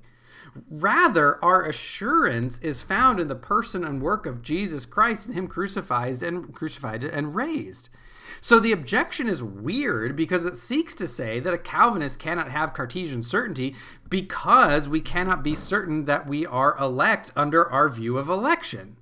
Rather, 0.69 1.43
our 1.43 1.65
assurance 1.65 2.60
is 2.60 2.81
found 2.81 3.19
in 3.19 3.27
the 3.27 3.36
person 3.36 3.83
and 3.83 4.01
work 4.01 4.25
of 4.25 4.41
Jesus 4.41 4.86
Christ 4.86 5.27
and 5.27 5.36
Him 5.36 5.48
crucified 5.48 6.22
and 6.22 6.53
crucified 6.53 7.03
and 7.03 7.36
raised. 7.36 7.89
So 8.41 8.60
the 8.60 8.72
objection 8.72 9.29
is 9.29 9.41
weird 9.41 10.15
because 10.15 10.45
it 10.45 10.57
seeks 10.57 10.93
to 10.95 11.07
say 11.07 11.39
that 11.39 11.53
a 11.53 11.57
Calvinist 11.57 12.19
cannot 12.19 12.51
have 12.51 12.74
Cartesian 12.74 13.24
certainty 13.24 13.75
because 14.10 14.88
we 14.88 15.01
cannot 15.01 15.43
be 15.43 15.55
certain 15.55 16.05
that 16.05 16.27
we 16.27 16.45
are 16.45 16.77
elect 16.77 17.31
under 17.36 17.69
our 17.69 17.89
view 17.89 18.17
of 18.17 18.29
election. 18.29 18.98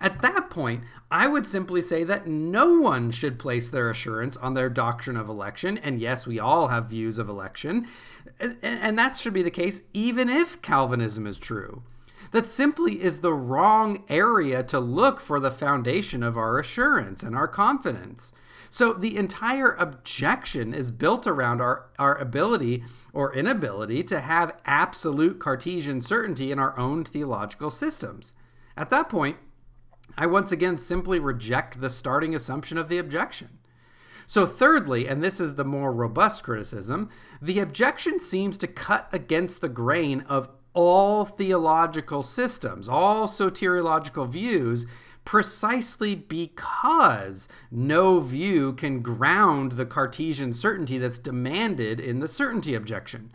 At 0.00 0.22
that 0.22 0.50
point, 0.50 0.82
I 1.10 1.26
would 1.26 1.46
simply 1.46 1.80
say 1.82 2.04
that 2.04 2.26
no 2.26 2.78
one 2.78 3.10
should 3.10 3.38
place 3.38 3.68
their 3.68 3.90
assurance 3.90 4.36
on 4.36 4.54
their 4.54 4.68
doctrine 4.68 5.16
of 5.16 5.28
election. 5.28 5.78
And 5.78 6.00
yes, 6.00 6.26
we 6.26 6.38
all 6.38 6.68
have 6.68 6.86
views 6.86 7.18
of 7.18 7.28
election. 7.28 7.86
And 8.40 8.98
that 8.98 9.16
should 9.16 9.34
be 9.34 9.42
the 9.42 9.50
case 9.50 9.82
even 9.92 10.28
if 10.28 10.60
Calvinism 10.62 11.26
is 11.26 11.38
true. 11.38 11.82
That 12.32 12.48
simply 12.48 13.02
is 13.02 13.20
the 13.20 13.34
wrong 13.34 14.02
area 14.08 14.62
to 14.64 14.80
look 14.80 15.20
for 15.20 15.38
the 15.38 15.50
foundation 15.50 16.22
of 16.22 16.36
our 16.36 16.58
assurance 16.58 17.22
and 17.22 17.36
our 17.36 17.46
confidence. 17.46 18.32
So 18.70 18.92
the 18.92 19.16
entire 19.16 19.72
objection 19.72 20.74
is 20.74 20.90
built 20.90 21.28
around 21.28 21.60
our, 21.60 21.86
our 21.96 22.16
ability 22.16 22.82
or 23.12 23.32
inability 23.32 24.02
to 24.04 24.20
have 24.20 24.56
absolute 24.64 25.38
Cartesian 25.38 26.02
certainty 26.02 26.50
in 26.50 26.58
our 26.58 26.76
own 26.76 27.04
theological 27.04 27.70
systems. 27.70 28.32
At 28.76 28.90
that 28.90 29.08
point, 29.08 29.36
I 30.16 30.26
once 30.26 30.52
again 30.52 30.78
simply 30.78 31.18
reject 31.18 31.80
the 31.80 31.90
starting 31.90 32.34
assumption 32.34 32.78
of 32.78 32.88
the 32.88 32.98
objection. 32.98 33.58
So, 34.26 34.46
thirdly, 34.46 35.06
and 35.06 35.22
this 35.22 35.38
is 35.38 35.54
the 35.54 35.64
more 35.64 35.92
robust 35.92 36.44
criticism, 36.44 37.10
the 37.42 37.60
objection 37.60 38.20
seems 38.20 38.56
to 38.58 38.66
cut 38.66 39.08
against 39.12 39.60
the 39.60 39.68
grain 39.68 40.22
of 40.22 40.48
all 40.72 41.24
theological 41.24 42.22
systems, 42.22 42.88
all 42.88 43.28
soteriological 43.28 44.28
views, 44.28 44.86
precisely 45.24 46.14
because 46.14 47.48
no 47.70 48.20
view 48.20 48.72
can 48.72 49.00
ground 49.00 49.72
the 49.72 49.86
Cartesian 49.86 50.52
certainty 50.52 50.98
that's 50.98 51.18
demanded 51.18 52.00
in 52.00 52.20
the 52.20 52.28
certainty 52.28 52.74
objection. 52.74 53.30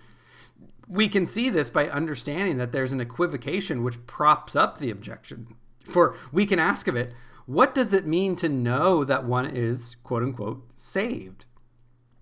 We 0.88 1.08
can 1.08 1.26
see 1.26 1.50
this 1.50 1.70
by 1.70 1.88
understanding 1.88 2.58
that 2.58 2.72
there's 2.72 2.92
an 2.92 3.02
equivocation 3.02 3.84
which 3.84 4.06
props 4.08 4.56
up 4.56 4.78
the 4.78 4.90
objection. 4.90 5.56
For 5.92 6.16
we 6.32 6.46
can 6.46 6.60
ask 6.60 6.88
of 6.88 6.96
it, 6.96 7.14
what 7.46 7.74
does 7.74 7.94
it 7.94 8.06
mean 8.06 8.36
to 8.38 8.50
know 8.50 9.04
that 9.04 9.26
one 9.26 9.46
is, 9.46 9.96
quote 10.04 10.24
unquote, 10.24 10.64
saved? 10.76 11.46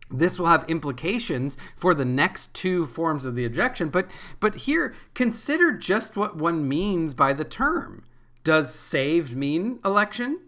This 0.09 0.39
will 0.39 0.45
have 0.45 0.69
implications 0.69 1.57
for 1.75 1.93
the 1.93 2.05
next 2.05 2.53
two 2.53 2.85
forms 2.85 3.25
of 3.25 3.35
the 3.35 3.43
objection, 3.43 3.89
but 3.89 4.09
but 4.39 4.55
here 4.55 4.95
consider 5.13 5.73
just 5.73 6.15
what 6.15 6.37
one 6.37 6.67
means 6.67 7.13
by 7.13 7.33
the 7.33 7.43
term. 7.43 8.05
Does 8.45 8.73
saved 8.73 9.35
mean 9.35 9.79
election? 9.83 10.39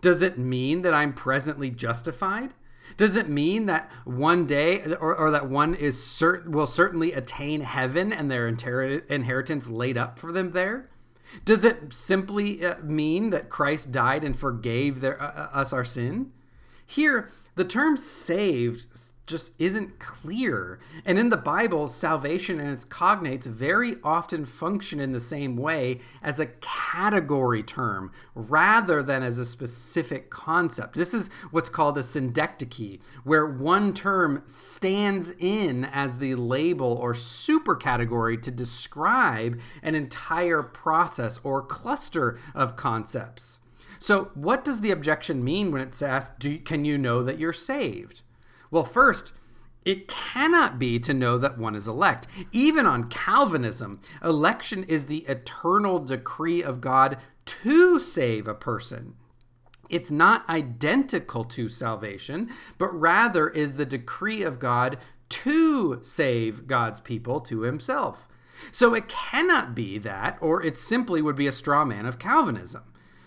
Does 0.00 0.22
it 0.22 0.38
mean 0.38 0.82
that 0.82 0.92
I'm 0.92 1.12
presently 1.12 1.70
justified? 1.70 2.54
Does 2.96 3.16
it 3.16 3.28
mean 3.28 3.66
that 3.66 3.90
one 4.04 4.46
day, 4.46 4.84
or, 4.94 5.14
or 5.14 5.30
that 5.30 5.48
one 5.48 5.74
is 5.74 5.96
cert- 5.98 6.48
will 6.48 6.66
certainly 6.66 7.12
attain 7.12 7.60
heaven 7.60 8.12
and 8.12 8.30
their 8.30 8.46
inter- 8.46 9.02
inheritance 9.08 9.68
laid 9.68 9.96
up 9.96 10.18
for 10.18 10.32
them 10.32 10.52
there? 10.52 10.88
Does 11.44 11.64
it 11.64 11.92
simply 11.92 12.64
uh, 12.64 12.78
mean 12.82 13.30
that 13.30 13.48
Christ 13.48 13.92
died 13.92 14.24
and 14.24 14.38
forgave 14.38 15.00
their, 15.00 15.20
uh, 15.20 15.26
uh 15.26 15.48
us 15.52 15.72
our 15.72 15.84
sin? 15.84 16.32
Here, 16.86 17.30
the 17.56 17.64
term 17.64 17.96
saved 17.96 18.86
just 19.26 19.52
isn't 19.58 19.98
clear. 19.98 20.78
And 21.04 21.18
in 21.18 21.30
the 21.30 21.36
Bible, 21.36 21.88
salvation 21.88 22.60
and 22.60 22.70
its 22.70 22.84
cognates 22.84 23.46
very 23.46 23.96
often 24.04 24.44
function 24.44 25.00
in 25.00 25.12
the 25.12 25.20
same 25.20 25.56
way 25.56 26.00
as 26.22 26.38
a 26.38 26.46
category 26.46 27.62
term 27.62 28.12
rather 28.34 29.02
than 29.02 29.22
as 29.22 29.38
a 29.38 29.44
specific 29.44 30.30
concept. 30.30 30.94
This 30.94 31.12
is 31.12 31.28
what's 31.50 31.68
called 31.68 31.98
a 31.98 32.02
synecdoche, 32.02 32.98
where 33.24 33.46
one 33.46 33.92
term 33.92 34.42
stands 34.46 35.32
in 35.38 35.84
as 35.84 36.18
the 36.18 36.34
label 36.36 36.92
or 36.92 37.12
supercategory 37.12 38.40
to 38.42 38.50
describe 38.50 39.60
an 39.82 39.94
entire 39.94 40.62
process 40.62 41.40
or 41.42 41.62
cluster 41.62 42.38
of 42.54 42.76
concepts. 42.76 43.60
So, 43.98 44.30
what 44.34 44.64
does 44.64 44.80
the 44.80 44.90
objection 44.90 45.42
mean 45.42 45.72
when 45.72 45.80
it's 45.80 46.02
asked, 46.02 46.38
do, 46.38 46.58
Can 46.58 46.84
you 46.84 46.98
know 46.98 47.22
that 47.22 47.38
you're 47.38 47.52
saved? 47.52 48.22
Well, 48.76 48.84
first, 48.84 49.32
it 49.86 50.06
cannot 50.06 50.78
be 50.78 50.98
to 50.98 51.14
know 51.14 51.38
that 51.38 51.56
one 51.56 51.74
is 51.74 51.88
elect. 51.88 52.26
Even 52.52 52.84
on 52.84 53.06
Calvinism, 53.06 54.02
election 54.22 54.84
is 54.84 55.06
the 55.06 55.20
eternal 55.20 55.98
decree 55.98 56.62
of 56.62 56.82
God 56.82 57.16
to 57.46 57.98
save 57.98 58.46
a 58.46 58.52
person. 58.52 59.14
It's 59.88 60.10
not 60.10 60.46
identical 60.46 61.42
to 61.44 61.70
salvation, 61.70 62.50
but 62.76 62.88
rather 62.88 63.48
is 63.48 63.76
the 63.76 63.86
decree 63.86 64.42
of 64.42 64.58
God 64.58 64.98
to 65.30 65.98
save 66.02 66.66
God's 66.66 67.00
people 67.00 67.40
to 67.40 67.62
himself. 67.62 68.28
So 68.70 68.92
it 68.92 69.08
cannot 69.08 69.74
be 69.74 69.96
that, 69.96 70.36
or 70.42 70.62
it 70.62 70.76
simply 70.76 71.22
would 71.22 71.36
be 71.36 71.46
a 71.46 71.52
straw 71.52 71.86
man 71.86 72.04
of 72.04 72.18
Calvinism. 72.18 72.82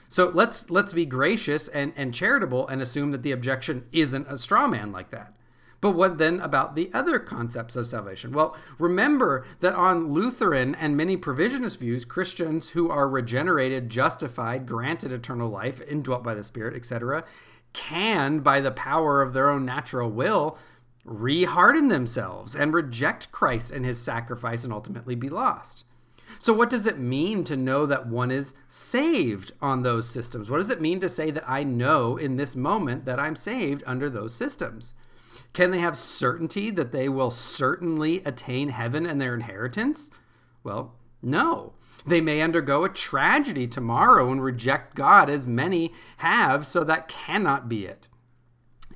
So 0.09 0.29
let's 0.31 0.69
let's 0.69 0.93
be 0.93 1.07
gracious 1.07 1.67
and, 1.67 1.91
and 1.95 2.13
charitable 2.13 2.67
and 2.67 2.83
assume 2.83 3.09
that 3.13 3.23
the 3.23 3.31
objection 3.31 3.87
isn't 3.91 4.27
a 4.27 4.37
straw 4.37 4.67
man 4.67 4.91
like 4.91 5.09
that. 5.09 5.33
But 5.81 5.91
what 5.91 6.17
then 6.17 6.39
about 6.41 6.75
the 6.75 6.89
other 6.93 7.19
concepts 7.19 7.75
of 7.75 7.87
salvation? 7.87 8.33
Well, 8.33 8.55
remember 8.77 9.45
that 9.61 9.75
on 9.75 10.11
Lutheran 10.11 10.75
and 10.75 10.97
many 10.97 11.15
provisionist 11.15 11.77
views, 11.77 12.03
Christians 12.03 12.71
who 12.71 12.89
are 12.89 13.07
regenerated, 13.07 13.89
justified, 13.89 14.65
granted 14.65 15.11
eternal 15.11 15.49
life, 15.49 15.81
indwelt 15.87 16.23
by 16.23 16.33
the 16.33 16.43
Spirit, 16.43 16.75
etc., 16.75 17.23
can, 17.71 18.39
by 18.39 18.59
the 18.59 18.71
power 18.71 19.21
of 19.21 19.33
their 19.33 19.49
own 19.49 19.63
natural 19.63 20.09
will, 20.09 20.57
reharden 21.05 21.89
themselves 21.89 22.55
and 22.55 22.73
reject 22.73 23.31
Christ 23.31 23.71
and 23.71 23.85
his 23.85 24.01
sacrifice 24.01 24.63
and 24.63 24.73
ultimately 24.73 25.15
be 25.15 25.29
lost. 25.29 25.85
So, 26.39 26.53
what 26.53 26.69
does 26.69 26.85
it 26.85 26.99
mean 26.99 27.43
to 27.45 27.57
know 27.57 27.85
that 27.85 28.07
one 28.07 28.31
is 28.31 28.53
saved 28.67 29.51
on 29.61 29.81
those 29.81 30.09
systems? 30.09 30.49
What 30.49 30.57
does 30.57 30.69
it 30.69 30.81
mean 30.81 30.99
to 30.99 31.09
say 31.09 31.31
that 31.31 31.49
I 31.49 31.63
know 31.63 32.17
in 32.17 32.37
this 32.37 32.55
moment 32.55 33.05
that 33.05 33.19
I'm 33.19 33.35
saved 33.35 33.83
under 33.85 34.09
those 34.09 34.33
systems? 34.33 34.93
Can 35.53 35.71
they 35.71 35.79
have 35.79 35.97
certainty 35.97 36.69
that 36.71 36.91
they 36.91 37.09
will 37.09 37.31
certainly 37.31 38.23
attain 38.23 38.69
heaven 38.69 39.05
and 39.05 39.19
their 39.19 39.33
inheritance? 39.33 40.09
Well, 40.63 40.95
no. 41.21 41.73
They 42.05 42.21
may 42.21 42.41
undergo 42.41 42.85
a 42.85 42.89
tragedy 42.89 43.67
tomorrow 43.67 44.31
and 44.31 44.43
reject 44.43 44.95
God, 44.95 45.29
as 45.29 45.47
many 45.47 45.93
have, 46.17 46.65
so 46.65 46.83
that 46.83 47.07
cannot 47.07 47.67
be 47.67 47.85
it. 47.85 48.07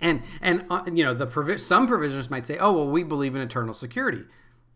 And 0.02 0.24
and 0.42 0.66
uh, 0.70 0.84
you 0.92 1.04
know 1.04 1.14
the 1.14 1.26
provi- 1.26 1.60
some 1.60 1.88
provisioners 1.88 2.30
might 2.30 2.46
say, 2.46 2.58
"Oh, 2.58 2.74
well, 2.74 2.90
we 2.90 3.04
believe 3.04 3.36
in 3.36 3.42
eternal 3.42 3.74
security." 3.74 4.24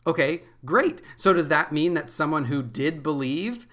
Okay, 0.05 0.43
great. 0.63 1.01
So 1.17 1.33
does 1.33 1.49
that 1.49 1.73
mean 1.73 1.93
that 1.95 2.09
someone 2.09 2.45
who 2.45 2.63
did 2.63 3.03
believe 3.03 3.67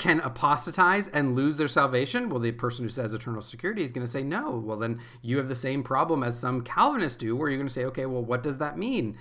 can 0.00 0.18
apostatize 0.20 1.08
and 1.08 1.36
lose 1.36 1.58
their 1.58 1.68
salvation? 1.68 2.30
Well, 2.30 2.40
the 2.40 2.52
person 2.52 2.86
who 2.86 2.88
says 2.88 3.12
eternal 3.12 3.42
security 3.42 3.84
is 3.84 3.92
going 3.92 4.06
to 4.06 4.10
say 4.10 4.22
no. 4.22 4.56
Well, 4.56 4.78
then 4.78 4.98
you 5.20 5.36
have 5.36 5.48
the 5.48 5.54
same 5.54 5.82
problem 5.82 6.22
as 6.22 6.38
some 6.38 6.62
Calvinists 6.62 7.18
do, 7.18 7.36
where 7.36 7.50
you're 7.50 7.58
going 7.58 7.68
to 7.68 7.72
say, 7.72 7.84
okay, 7.84 8.06
well, 8.06 8.24
what 8.24 8.42
does 8.42 8.56
that 8.56 8.78
mean? 8.78 9.18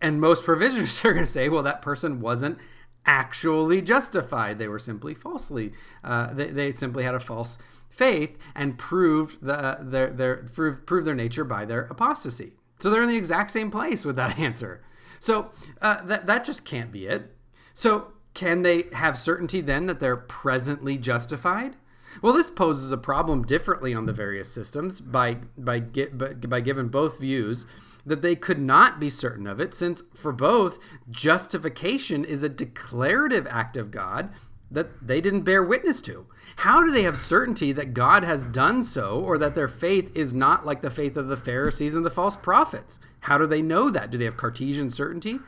And 0.00 0.22
most 0.22 0.44
provisionists 0.46 1.04
are 1.04 1.12
going 1.12 1.26
to 1.26 1.30
say, 1.30 1.50
well, 1.50 1.62
that 1.62 1.82
person 1.82 2.20
wasn't 2.20 2.56
actually 3.04 3.82
justified. 3.82 4.58
They 4.58 4.68
were 4.68 4.78
simply 4.78 5.12
falsely, 5.12 5.74
uh, 6.02 6.32
they, 6.32 6.46
they 6.46 6.72
simply 6.72 7.04
had 7.04 7.14
a 7.14 7.20
false 7.20 7.58
faith 7.90 8.38
and 8.54 8.78
proved 8.78 9.44
the, 9.44 9.76
their, 9.82 10.10
their, 10.10 10.36
proved, 10.36 10.86
proved 10.86 11.06
their 11.06 11.14
nature 11.14 11.44
by 11.44 11.66
their 11.66 11.82
apostasy. 11.82 12.54
So 12.78 12.88
they're 12.88 13.02
in 13.02 13.10
the 13.10 13.16
exact 13.16 13.50
same 13.50 13.70
place 13.70 14.06
with 14.06 14.16
that 14.16 14.38
answer. 14.38 14.82
So 15.20 15.50
uh, 15.82 16.02
that 16.06 16.26
that 16.26 16.44
just 16.44 16.64
can't 16.64 16.90
be 16.90 17.06
it. 17.06 17.36
So 17.74 18.14
can 18.34 18.62
they 18.62 18.84
have 18.92 19.18
certainty 19.18 19.60
then 19.60 19.86
that 19.86 20.00
they're 20.00 20.16
presently 20.16 20.98
justified? 20.98 21.76
Well, 22.20 22.34
this 22.34 22.50
poses 22.50 22.92
a 22.92 22.98
problem 22.98 23.44
differently 23.44 23.94
on 23.94 24.06
the 24.06 24.12
various 24.12 24.52
systems 24.52 25.00
by 25.00 25.38
by 25.56 25.78
get, 25.78 26.18
by, 26.18 26.34
by 26.34 26.60
given 26.60 26.88
both 26.88 27.20
views 27.20 27.66
that 28.04 28.22
they 28.22 28.34
could 28.34 28.58
not 28.58 28.98
be 28.98 29.08
certain 29.08 29.46
of 29.46 29.60
it, 29.60 29.72
since 29.72 30.02
for 30.14 30.32
both 30.32 30.78
justification 31.08 32.24
is 32.24 32.42
a 32.42 32.48
declarative 32.48 33.46
act 33.48 33.76
of 33.76 33.90
God 33.90 34.30
that 34.70 35.06
they 35.06 35.20
didn't 35.20 35.42
bear 35.42 35.62
witness 35.62 36.00
to. 36.02 36.26
How 36.56 36.82
do 36.82 36.90
they 36.90 37.02
have 37.02 37.18
certainty 37.18 37.72
that 37.72 37.94
God 37.94 38.24
has 38.24 38.44
done 38.44 38.82
so 38.82 39.20
or 39.20 39.38
that 39.38 39.54
their 39.54 39.68
faith 39.68 40.10
is 40.14 40.34
not 40.34 40.66
like 40.66 40.82
the 40.82 40.90
faith 40.90 41.16
of 41.16 41.28
the 41.28 41.36
Pharisees 41.36 41.94
and 41.94 42.04
the 42.04 42.10
false 42.10 42.36
prophets? 42.36 42.98
How 43.20 43.38
do 43.38 43.46
they 43.46 43.62
know 43.62 43.90
that? 43.90 44.10
Do 44.10 44.18
they 44.18 44.24
have 44.24 44.36
Cartesian 44.36 44.90
certainty? 44.90 45.38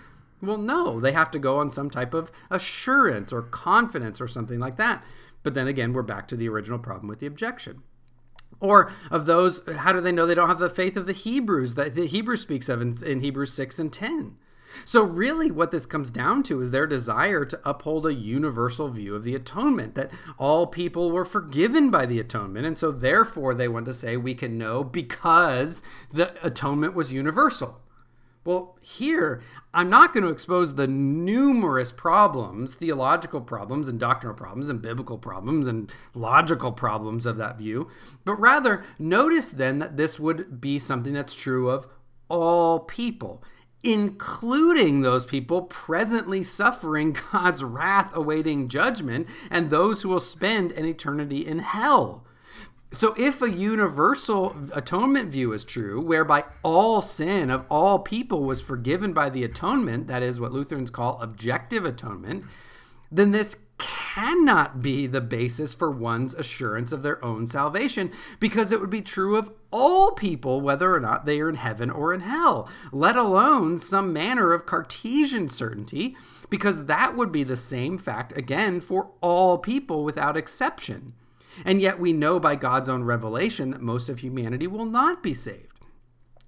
Well, 0.46 0.58
no. 0.58 1.00
They 1.00 1.12
have 1.12 1.30
to 1.32 1.38
go 1.38 1.58
on 1.58 1.70
some 1.70 1.90
type 1.90 2.14
of 2.14 2.30
assurance 2.50 3.32
or 3.32 3.42
confidence 3.42 4.20
or 4.20 4.28
something 4.28 4.58
like 4.58 4.76
that. 4.76 5.04
But 5.42 5.54
then 5.54 5.66
again, 5.66 5.92
we're 5.92 6.02
back 6.02 6.26
to 6.28 6.36
the 6.36 6.48
original 6.48 6.78
problem 6.78 7.08
with 7.08 7.20
the 7.20 7.26
objection. 7.26 7.82
Or 8.60 8.90
of 9.10 9.26
those, 9.26 9.60
how 9.78 9.92
do 9.92 10.00
they 10.00 10.12
know 10.12 10.26
they 10.26 10.34
don't 10.34 10.48
have 10.48 10.58
the 10.58 10.70
faith 10.70 10.96
of 10.96 11.06
the 11.06 11.12
Hebrews 11.12 11.74
that 11.74 11.94
the 11.94 12.06
Hebrew 12.06 12.36
speaks 12.36 12.68
of 12.68 12.80
in, 12.80 12.96
in 13.04 13.20
Hebrews 13.20 13.52
6 13.52 13.78
and 13.78 13.92
10? 13.92 14.36
So, 14.84 15.02
really, 15.02 15.50
what 15.50 15.70
this 15.70 15.86
comes 15.86 16.10
down 16.10 16.42
to 16.44 16.60
is 16.60 16.70
their 16.70 16.86
desire 16.86 17.44
to 17.44 17.60
uphold 17.64 18.06
a 18.06 18.14
universal 18.14 18.88
view 18.88 19.14
of 19.14 19.22
the 19.22 19.34
atonement, 19.34 19.94
that 19.94 20.10
all 20.38 20.66
people 20.66 21.12
were 21.12 21.24
forgiven 21.24 21.90
by 21.90 22.06
the 22.06 22.18
atonement. 22.18 22.66
And 22.66 22.76
so, 22.76 22.90
therefore, 22.90 23.54
they 23.54 23.68
want 23.68 23.86
to 23.86 23.94
say 23.94 24.16
we 24.16 24.34
can 24.34 24.58
know 24.58 24.82
because 24.82 25.82
the 26.12 26.34
atonement 26.44 26.94
was 26.94 27.12
universal. 27.12 27.80
Well, 28.44 28.76
here, 28.82 29.42
I'm 29.72 29.88
not 29.88 30.12
going 30.12 30.24
to 30.24 30.30
expose 30.30 30.74
the 30.74 30.86
numerous 30.86 31.90
problems, 31.90 32.74
theological 32.74 33.40
problems, 33.40 33.88
and 33.88 33.98
doctrinal 33.98 34.36
problems, 34.36 34.68
and 34.68 34.82
biblical 34.82 35.16
problems, 35.16 35.66
and 35.66 35.90
logical 36.14 36.70
problems 36.70 37.24
of 37.24 37.38
that 37.38 37.56
view, 37.56 37.88
but 38.24 38.34
rather 38.34 38.84
notice 38.98 39.48
then 39.48 39.78
that 39.78 39.96
this 39.96 40.20
would 40.20 40.60
be 40.60 40.78
something 40.78 41.14
that's 41.14 41.34
true 41.34 41.70
of 41.70 41.88
all 42.28 42.80
people, 42.80 43.42
including 43.82 45.00
those 45.00 45.24
people 45.24 45.62
presently 45.62 46.42
suffering 46.42 47.16
God's 47.32 47.64
wrath 47.64 48.14
awaiting 48.14 48.68
judgment 48.68 49.26
and 49.50 49.70
those 49.70 50.02
who 50.02 50.10
will 50.10 50.20
spend 50.20 50.70
an 50.72 50.84
eternity 50.84 51.46
in 51.46 51.60
hell. 51.60 52.26
So, 52.94 53.12
if 53.18 53.42
a 53.42 53.50
universal 53.50 54.56
atonement 54.72 55.32
view 55.32 55.52
is 55.52 55.64
true, 55.64 56.00
whereby 56.00 56.44
all 56.62 57.02
sin 57.02 57.50
of 57.50 57.66
all 57.68 57.98
people 57.98 58.44
was 58.44 58.62
forgiven 58.62 59.12
by 59.12 59.30
the 59.30 59.42
atonement, 59.42 60.06
that 60.06 60.22
is 60.22 60.38
what 60.38 60.52
Lutherans 60.52 60.90
call 60.90 61.20
objective 61.20 61.84
atonement, 61.84 62.44
then 63.10 63.32
this 63.32 63.56
cannot 63.78 64.80
be 64.80 65.08
the 65.08 65.20
basis 65.20 65.74
for 65.74 65.90
one's 65.90 66.34
assurance 66.34 66.92
of 66.92 67.02
their 67.02 67.22
own 67.24 67.48
salvation 67.48 68.12
because 68.38 68.70
it 68.70 68.80
would 68.80 68.90
be 68.90 69.02
true 69.02 69.34
of 69.34 69.50
all 69.72 70.12
people, 70.12 70.60
whether 70.60 70.94
or 70.94 71.00
not 71.00 71.26
they 71.26 71.40
are 71.40 71.48
in 71.48 71.56
heaven 71.56 71.90
or 71.90 72.14
in 72.14 72.20
hell, 72.20 72.68
let 72.92 73.16
alone 73.16 73.76
some 73.76 74.12
manner 74.12 74.52
of 74.52 74.66
Cartesian 74.66 75.48
certainty, 75.48 76.16
because 76.48 76.84
that 76.84 77.16
would 77.16 77.32
be 77.32 77.42
the 77.42 77.56
same 77.56 77.98
fact 77.98 78.36
again 78.38 78.80
for 78.80 79.10
all 79.20 79.58
people 79.58 80.04
without 80.04 80.36
exception. 80.36 81.14
And 81.64 81.80
yet 81.80 82.00
we 82.00 82.12
know 82.12 82.40
by 82.40 82.56
God's 82.56 82.88
own 82.88 83.04
revelation 83.04 83.70
that 83.70 83.80
most 83.80 84.08
of 84.08 84.20
humanity 84.20 84.66
will 84.66 84.86
not 84.86 85.22
be 85.22 85.34
saved. 85.34 85.68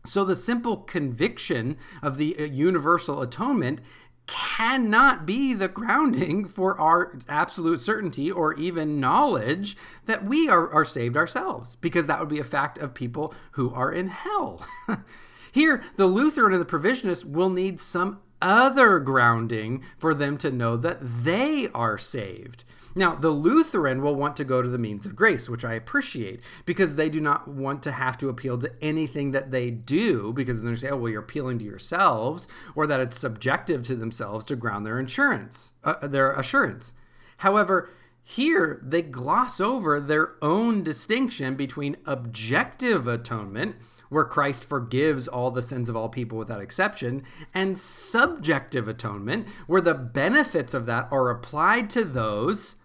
So 0.05 0.25
the 0.25 0.37
simple 0.37 0.79
conviction 0.79 1.77
of 2.03 2.17
the 2.17 2.37
uh, 2.39 2.45
universal 2.45 3.23
atonement 3.23 3.81
cannot 4.27 5.25
be 5.25 5.55
the 5.55 5.69
grounding 5.69 6.49
for 6.49 6.79
our 6.81 7.17
absolute 7.29 7.81
certainty 7.81 8.31
or 8.31 8.55
even 8.55 9.01
knowledge 9.01 9.77
that 10.07 10.25
we 10.25 10.49
are, 10.49 10.73
are 10.73 10.85
saved 10.85 11.17
ourselves, 11.17 11.77
because 11.77 12.07
that 12.07 12.19
would 12.19 12.29
be 12.29 12.41
a 12.41 12.45
fact 12.45 12.79
of 12.79 12.95
people 12.95 13.33
who 13.53 13.73
are 13.73 13.93
in 13.93 14.09
hell. 14.09 14.67
Here, 15.53 15.83
the 15.97 16.07
Lutheran 16.07 16.53
and 16.53 16.61
the 16.61 16.67
Provisionist 16.67 17.25
will 17.25 17.51
need 17.51 17.81
some 17.81 18.21
other 18.43 18.99
grounding 18.99 19.83
for 19.97 20.13
them 20.13 20.37
to 20.39 20.51
know 20.51 20.77
that 20.77 20.99
they 21.01 21.69
are 21.73 21.97
saved. 21.97 22.65
Now, 22.99 23.15
the 23.15 23.29
Lutheran 23.29 24.01
will 24.01 24.15
want 24.15 24.37
to 24.37 24.45
go 24.45 24.63
to 24.63 24.71
the 24.71 24.79
means 24.79 25.05
of 25.05 25.15
grace, 25.15 25.51
which 25.51 25.67
I 25.67 25.75
appreciate, 25.75 26.41
because 26.65 26.95
they 26.95 27.11
do 27.11 27.21
not 27.21 27.47
want 27.47 27.83
to 27.83 27.93
have 27.93 28.17
to 28.19 28.31
appeal 28.31 28.57
to 28.57 28.73
anything 28.81 29.33
that 29.33 29.51
they 29.51 29.71
do, 29.71 30.33
because 30.33 30.63
then 30.63 30.73
they 30.73 30.81
say, 30.81 30.89
oh, 30.89 30.97
well, 30.97 31.13
you're 31.13 31.21
appealing 31.21 31.59
to 31.59 31.65
yourselves, 31.67 32.49
or 32.75 32.87
that 32.87 33.01
it's 33.01 33.21
subjective 33.21 33.83
to 33.83 33.97
themselves 33.97 34.47
to 34.47 34.57
ground 34.57 34.87
their 34.87 34.99
insurance, 34.99 35.73
uh, 35.85 36.07
their 36.07 36.33
assurance. 36.33 36.95
However, 37.39 37.91
here 38.23 38.81
they 38.83 39.03
gloss 39.03 39.61
over 39.61 40.01
their 40.01 40.37
own 40.41 40.83
distinction 40.83 41.55
between 41.55 41.99
objective 42.07 43.07
atonement, 43.07 43.77
where 44.09 44.25
Christ 44.25 44.65
forgives 44.65 45.29
all 45.29 45.51
the 45.51 45.61
sins 45.61 45.91
of 45.91 45.97
all 45.97 46.09
people 46.09 46.39
without 46.39 46.63
exception, 46.63 47.25
and 47.53 47.79
subjective 47.79 48.89
atonement, 48.89 49.47
where 49.67 49.83
the 49.83 49.93
benefits 49.93 50.73
of 50.73 50.87
that 50.87 51.09
are 51.11 51.29
applied 51.29 51.91
to 51.91 52.03
those 52.03 52.77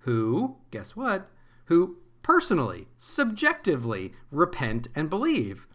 who, 0.00 0.56
guess 0.70 0.96
what, 0.96 1.28
who 1.66 1.96
personally, 2.22 2.88
subjectively 2.98 4.12
repent 4.30 4.88
and 4.94 5.10
believe. 5.10 5.66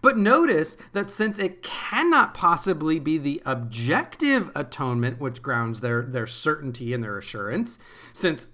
But 0.00 0.18
notice 0.18 0.76
that 0.92 1.10
since 1.10 1.38
it 1.38 1.62
cannot 1.62 2.34
possibly 2.34 2.98
be 2.98 3.16
the 3.16 3.42
objective 3.46 4.50
atonement 4.54 5.20
which 5.20 5.42
grounds 5.42 5.80
their, 5.80 6.02
their 6.02 6.26
certainty 6.26 6.92
and 6.92 7.02
their 7.02 7.16
assurance, 7.16 7.78
since 8.12 8.46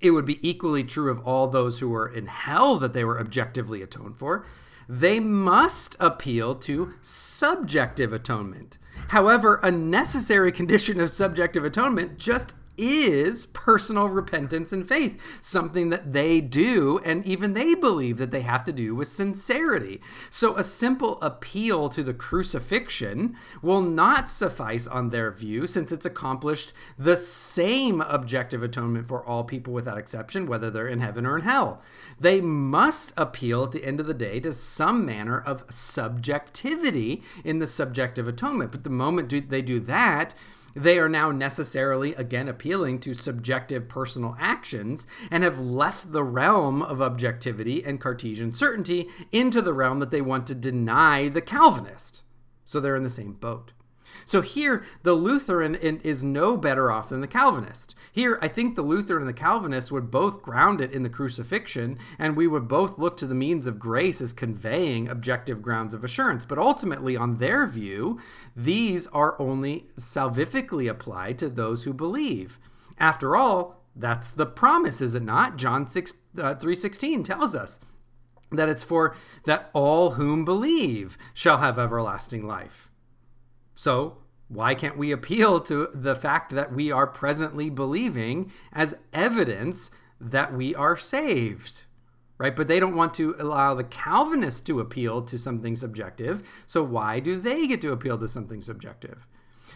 it 0.00 0.10
would 0.10 0.24
be 0.24 0.46
equally 0.46 0.84
true 0.84 1.10
of 1.10 1.26
all 1.26 1.48
those 1.48 1.80
who 1.80 1.88
were 1.88 2.08
in 2.08 2.26
hell 2.26 2.76
that 2.78 2.92
they 2.92 3.04
were 3.04 3.20
objectively 3.20 3.82
atoned 3.82 4.16
for, 4.16 4.44
they 4.88 5.18
must 5.18 5.96
appeal 5.98 6.54
to 6.54 6.94
subjective 7.00 8.12
atonement. 8.12 8.78
However, 9.08 9.56
a 9.62 9.70
necessary 9.70 10.52
condition 10.60 11.00
of 11.00 11.10
subjective 11.10 11.64
atonement 11.64 12.18
just 12.18 12.54
is 12.76 13.46
personal 13.46 14.08
repentance 14.08 14.72
and 14.72 14.88
faith, 14.88 15.20
something 15.40 15.90
that 15.90 16.12
they 16.12 16.40
do, 16.40 17.00
and 17.04 17.24
even 17.24 17.54
they 17.54 17.74
believe 17.74 18.18
that 18.18 18.30
they 18.30 18.42
have 18.42 18.64
to 18.64 18.72
do 18.72 18.94
with 18.94 19.08
sincerity. 19.08 20.00
So, 20.30 20.56
a 20.56 20.64
simple 20.64 21.20
appeal 21.20 21.88
to 21.90 22.02
the 22.02 22.14
crucifixion 22.14 23.36
will 23.62 23.82
not 23.82 24.30
suffice 24.30 24.86
on 24.86 25.10
their 25.10 25.30
view, 25.30 25.66
since 25.66 25.92
it's 25.92 26.06
accomplished 26.06 26.72
the 26.98 27.16
same 27.16 28.00
objective 28.00 28.62
atonement 28.62 29.08
for 29.08 29.24
all 29.24 29.44
people 29.44 29.72
without 29.72 29.98
exception, 29.98 30.46
whether 30.46 30.70
they're 30.70 30.88
in 30.88 31.00
heaven 31.00 31.26
or 31.26 31.36
in 31.36 31.42
hell. 31.42 31.82
They 32.18 32.40
must 32.40 33.12
appeal 33.16 33.64
at 33.64 33.72
the 33.72 33.84
end 33.84 34.00
of 34.00 34.06
the 34.06 34.14
day 34.14 34.40
to 34.40 34.52
some 34.52 35.04
manner 35.04 35.40
of 35.40 35.64
subjectivity 35.68 37.22
in 37.44 37.58
the 37.58 37.66
subjective 37.66 38.28
atonement. 38.28 38.72
But 38.72 38.84
the 38.84 38.90
moment 38.90 39.48
they 39.48 39.62
do 39.62 39.80
that, 39.80 40.34
they 40.74 40.98
are 40.98 41.08
now 41.08 41.30
necessarily 41.30 42.14
again 42.14 42.48
appealing 42.48 42.98
to 43.00 43.14
subjective 43.14 43.88
personal 43.88 44.36
actions 44.40 45.06
and 45.30 45.42
have 45.44 45.58
left 45.58 46.12
the 46.12 46.24
realm 46.24 46.82
of 46.82 47.00
objectivity 47.00 47.84
and 47.84 48.00
Cartesian 48.00 48.54
certainty 48.54 49.08
into 49.32 49.62
the 49.62 49.72
realm 49.72 50.00
that 50.00 50.10
they 50.10 50.20
want 50.20 50.46
to 50.48 50.54
deny 50.54 51.28
the 51.28 51.40
Calvinist. 51.40 52.24
So 52.64 52.80
they're 52.80 52.96
in 52.96 53.04
the 53.04 53.10
same 53.10 53.34
boat. 53.34 53.72
So 54.26 54.40
here, 54.40 54.84
the 55.02 55.14
Lutheran 55.14 55.74
is 55.74 56.22
no 56.22 56.56
better 56.56 56.90
off 56.90 57.08
than 57.08 57.20
the 57.20 57.26
Calvinist. 57.26 57.94
Here, 58.12 58.38
I 58.40 58.48
think 58.48 58.74
the 58.74 58.82
Lutheran 58.82 59.22
and 59.22 59.28
the 59.28 59.38
Calvinist 59.38 59.92
would 59.92 60.10
both 60.10 60.42
ground 60.42 60.80
it 60.80 60.92
in 60.92 61.02
the 61.02 61.08
crucifixion, 61.08 61.98
and 62.18 62.36
we 62.36 62.46
would 62.46 62.68
both 62.68 62.98
look 62.98 63.16
to 63.18 63.26
the 63.26 63.34
means 63.34 63.66
of 63.66 63.78
grace 63.78 64.20
as 64.20 64.32
conveying 64.32 65.08
objective 65.08 65.62
grounds 65.62 65.94
of 65.94 66.04
assurance. 66.04 66.44
But 66.44 66.58
ultimately, 66.58 67.16
on 67.16 67.36
their 67.36 67.66
view, 67.66 68.20
these 68.56 69.06
are 69.08 69.40
only 69.40 69.86
salvifically 69.98 70.90
applied 70.90 71.38
to 71.38 71.48
those 71.48 71.84
who 71.84 71.92
believe. 71.92 72.58
After 72.98 73.36
all, 73.36 73.82
that's 73.96 74.30
the 74.30 74.46
promise, 74.46 75.00
is 75.00 75.14
it 75.14 75.22
not? 75.22 75.56
John 75.56 75.86
6, 75.86 76.14
uh, 76.38 76.54
3.16 76.54 77.24
tells 77.24 77.54
us 77.54 77.78
that 78.50 78.68
it's 78.68 78.84
for 78.84 79.16
that 79.44 79.70
all 79.72 80.12
whom 80.12 80.44
believe 80.44 81.16
shall 81.32 81.58
have 81.58 81.78
everlasting 81.78 82.46
life. 82.46 82.90
So, 83.74 84.18
why 84.48 84.74
can't 84.74 84.98
we 84.98 85.10
appeal 85.10 85.60
to 85.68 85.88
the 85.92 86.16
fact 86.16 86.52
that 86.52 86.72
we 86.72 86.90
are 86.90 87.06
presently 87.06 87.70
believing 87.70 88.52
as 88.72 88.96
evidence 89.12 89.90
that 90.20 90.54
we 90.54 90.74
are 90.74 90.96
saved? 90.96 91.84
Right? 92.36 92.54
But 92.54 92.66
they 92.66 92.80
don't 92.80 92.96
want 92.96 93.14
to 93.14 93.36
allow 93.38 93.74
the 93.74 93.84
Calvinists 93.84 94.60
to 94.62 94.80
appeal 94.80 95.22
to 95.22 95.38
something 95.38 95.76
subjective. 95.76 96.42
So, 96.66 96.82
why 96.82 97.20
do 97.20 97.38
they 97.38 97.66
get 97.66 97.80
to 97.82 97.92
appeal 97.92 98.18
to 98.18 98.28
something 98.28 98.60
subjective? 98.60 99.26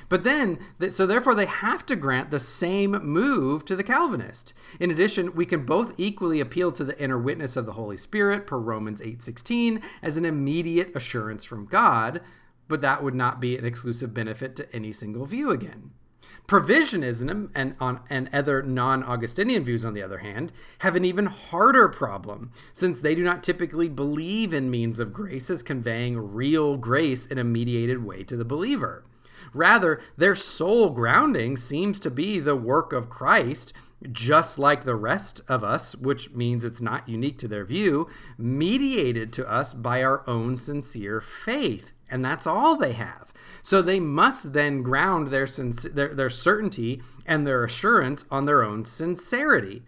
But 0.08 0.24
then, 0.24 0.58
so 0.88 1.06
therefore, 1.06 1.34
they 1.34 1.46
have 1.46 1.84
to 1.86 1.96
grant 1.96 2.30
the 2.30 2.40
same 2.40 2.92
move 2.92 3.64
to 3.66 3.76
the 3.76 3.82
Calvinist. 3.82 4.54
In 4.80 4.90
addition, 4.90 5.34
we 5.34 5.44
can 5.44 5.66
both 5.66 5.98
equally 5.98 6.40
appeal 6.40 6.72
to 6.72 6.84
the 6.84 6.98
inner 7.00 7.18
witness 7.18 7.56
of 7.56 7.66
the 7.66 7.72
Holy 7.72 7.96
Spirit, 7.96 8.46
per 8.46 8.58
Romans 8.58 9.02
8:16, 9.02 9.82
as 10.02 10.16
an 10.16 10.24
immediate 10.24 10.94
assurance 10.96 11.44
from 11.44 11.66
God, 11.66 12.22
but 12.68 12.80
that 12.82 13.02
would 13.02 13.14
not 13.14 13.40
be 13.40 13.56
an 13.56 13.64
exclusive 13.64 14.14
benefit 14.14 14.54
to 14.56 14.72
any 14.74 14.92
single 14.92 15.26
view 15.26 15.50
again. 15.50 15.90
Provisionism 16.46 17.50
and, 17.54 17.74
on, 17.78 18.00
and 18.08 18.28
other 18.32 18.62
non 18.62 19.02
Augustinian 19.02 19.64
views, 19.64 19.84
on 19.84 19.92
the 19.92 20.02
other 20.02 20.18
hand, 20.18 20.52
have 20.80 20.96
an 20.96 21.04
even 21.04 21.26
harder 21.26 21.88
problem, 21.88 22.52
since 22.72 23.00
they 23.00 23.14
do 23.14 23.22
not 23.22 23.42
typically 23.42 23.88
believe 23.88 24.54
in 24.54 24.70
means 24.70 24.98
of 24.98 25.12
grace 25.12 25.50
as 25.50 25.62
conveying 25.62 26.16
real 26.16 26.76
grace 26.76 27.26
in 27.26 27.38
a 27.38 27.44
mediated 27.44 28.04
way 28.04 28.24
to 28.24 28.36
the 28.36 28.44
believer. 28.44 29.04
Rather, 29.52 30.00
their 30.16 30.34
sole 30.34 30.90
grounding 30.90 31.56
seems 31.56 32.00
to 32.00 32.10
be 32.10 32.38
the 32.38 32.56
work 32.56 32.92
of 32.92 33.08
Christ, 33.08 33.72
just 34.10 34.58
like 34.58 34.84
the 34.84 34.96
rest 34.96 35.42
of 35.48 35.62
us, 35.62 35.94
which 35.94 36.30
means 36.30 36.64
it's 36.64 36.80
not 36.80 37.08
unique 37.08 37.38
to 37.38 37.48
their 37.48 37.64
view, 37.64 38.08
mediated 38.36 39.32
to 39.34 39.50
us 39.50 39.74
by 39.74 40.02
our 40.02 40.28
own 40.28 40.58
sincere 40.58 41.20
faith 41.20 41.92
and 42.10 42.24
that's 42.24 42.46
all 42.46 42.76
they 42.76 42.92
have. 42.92 43.32
So 43.62 43.82
they 43.82 44.00
must 44.00 44.52
then 44.52 44.82
ground 44.82 45.28
their, 45.28 45.46
their, 45.46 46.14
their 46.14 46.30
certainty 46.30 47.02
and 47.26 47.46
their 47.46 47.64
assurance 47.64 48.24
on 48.30 48.46
their 48.46 48.62
own 48.62 48.84
sincerity. 48.84 49.82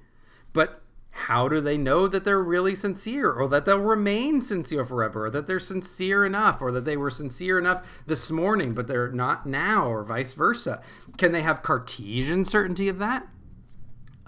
But 0.53 0.83
how 1.13 1.49
do 1.49 1.61
they 1.61 1.77
know 1.77 2.07
that 2.07 2.25
they're 2.25 2.43
really 2.43 2.75
sincere 2.75 3.31
or 3.31 3.49
that 3.49 3.65
they'll 3.65 3.79
remain 3.79 4.41
sincere 4.41 4.85
forever 4.85 5.27
or 5.27 5.31
that 5.31 5.47
they're 5.47 5.59
sincere 5.59 6.25
enough 6.25 6.63
or 6.63 6.71
that 6.73 6.85
they 6.85 6.97
were 6.97 7.11
sincere 7.11 7.59
enough 7.59 7.87
this 8.07 8.31
morning 8.31 8.75
but 8.75 8.87
they're 8.87 9.11
not 9.11 9.47
now 9.47 9.87
or 9.87 10.05
vice 10.05 10.33
versa? 10.33 10.81
Can 11.19 11.33
they 11.33 11.43
have 11.43 11.63
Cartesian 11.63 12.45
certainty 12.45 12.89
of 12.89 12.99
that? 12.99 13.27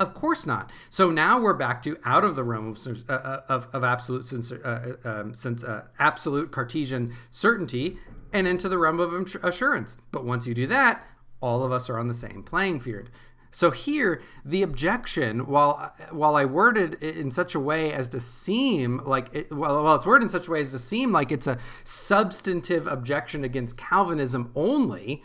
Of 0.02 0.14
course 0.14 0.46
not. 0.46 0.68
So 0.90 1.12
now 1.12 1.40
we're 1.40 1.54
back 1.54 1.80
to 1.82 1.96
out 2.04 2.24
of 2.24 2.34
the 2.34 2.42
realm 2.42 2.70
of, 2.70 3.08
uh, 3.08 3.42
of, 3.48 3.68
of, 3.72 3.84
absolute 3.84 4.26
uh, 4.64 4.94
um, 5.04 5.32
since, 5.32 5.62
uh, 5.62 5.84
absolute 5.96 6.50
Cartesian 6.50 7.14
certainty 7.30 7.98
and 8.32 8.48
into 8.48 8.68
the 8.68 8.78
realm 8.78 8.98
of 8.98 9.36
assurance. 9.44 9.96
But 10.10 10.24
once 10.24 10.44
you 10.44 10.54
do 10.54 10.66
that, 10.66 11.06
all 11.40 11.62
of 11.62 11.70
us 11.70 11.88
are 11.88 12.00
on 12.00 12.08
the 12.08 12.14
same 12.14 12.42
playing 12.42 12.80
field. 12.80 13.10
So 13.52 13.70
here, 13.70 14.20
the 14.44 14.62
objection, 14.62 15.46
while 15.46 15.94
while 16.10 16.34
I 16.34 16.46
worded 16.46 16.96
it 17.00 17.16
in 17.16 17.30
such 17.30 17.54
a 17.54 17.60
way 17.60 17.92
as 17.92 18.08
to 18.08 18.18
seem 18.18 19.02
like 19.04 19.32
it, 19.32 19.52
well, 19.52 19.84
well, 19.84 19.94
it's 19.94 20.06
worded 20.06 20.24
in 20.24 20.30
such 20.30 20.48
a 20.48 20.50
way 20.50 20.62
as 20.62 20.70
to 20.72 20.80
seem 20.80 21.12
like 21.12 21.30
it's 21.30 21.46
a 21.46 21.58
substantive 21.84 22.88
objection 22.88 23.44
against 23.44 23.76
Calvinism 23.76 24.50
only, 24.56 25.22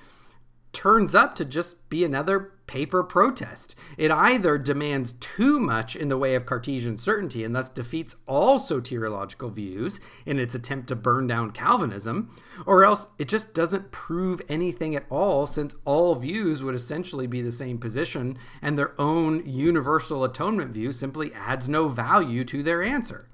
turns 0.71 1.15
up 1.15 1.33
to 1.35 1.45
just 1.45 1.89
be 1.89 2.03
another 2.03 2.51
paper 2.67 3.03
protest. 3.03 3.75
It 3.97 4.11
either 4.11 4.57
demands 4.57 5.13
too 5.13 5.59
much 5.59 5.95
in 5.95 6.09
the 6.09 6.17
way 6.17 6.35
of 6.35 6.45
Cartesian 6.45 6.97
certainty 6.97 7.43
and 7.43 7.55
thus 7.55 7.69
defeats 7.69 8.15
all 8.27 8.59
soteriological 8.59 9.51
views 9.51 9.99
in 10.25 10.37
its 10.37 10.53
attempt 10.53 10.87
to 10.89 10.95
burn 10.95 11.25
down 11.27 11.51
Calvinism, 11.51 12.29
or 12.65 12.83
else 12.83 13.07
it 13.17 13.27
just 13.27 13.53
doesn't 13.53 13.91
prove 13.91 14.41
anything 14.47 14.95
at 14.95 15.05
all 15.09 15.47
since 15.47 15.75
all 15.85 16.15
views 16.15 16.61
would 16.63 16.75
essentially 16.75 17.25
be 17.25 17.41
the 17.41 17.51
same 17.51 17.77
position 17.77 18.37
and 18.61 18.77
their 18.77 18.99
own 18.99 19.41
universal 19.45 20.23
atonement 20.23 20.71
view 20.71 20.91
simply 20.91 21.33
adds 21.33 21.67
no 21.67 21.87
value 21.87 22.43
to 22.43 22.61
their 22.61 22.83
answer. 22.83 23.27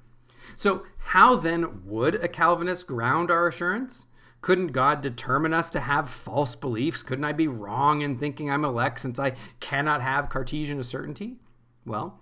So, 0.56 0.84
how 1.08 1.36
then 1.36 1.82
would 1.84 2.14
a 2.16 2.28
Calvinist 2.28 2.86
ground 2.86 3.30
our 3.30 3.48
assurance? 3.48 4.06
Couldn't 4.44 4.72
God 4.72 5.00
determine 5.00 5.54
us 5.54 5.70
to 5.70 5.80
have 5.80 6.10
false 6.10 6.54
beliefs? 6.54 7.02
Couldn't 7.02 7.24
I 7.24 7.32
be 7.32 7.48
wrong 7.48 8.02
in 8.02 8.18
thinking 8.18 8.50
I'm 8.50 8.62
elect 8.62 9.00
since 9.00 9.18
I 9.18 9.32
cannot 9.58 10.02
have 10.02 10.28
Cartesian 10.28 10.82
certainty? 10.82 11.38
Well, 11.86 12.20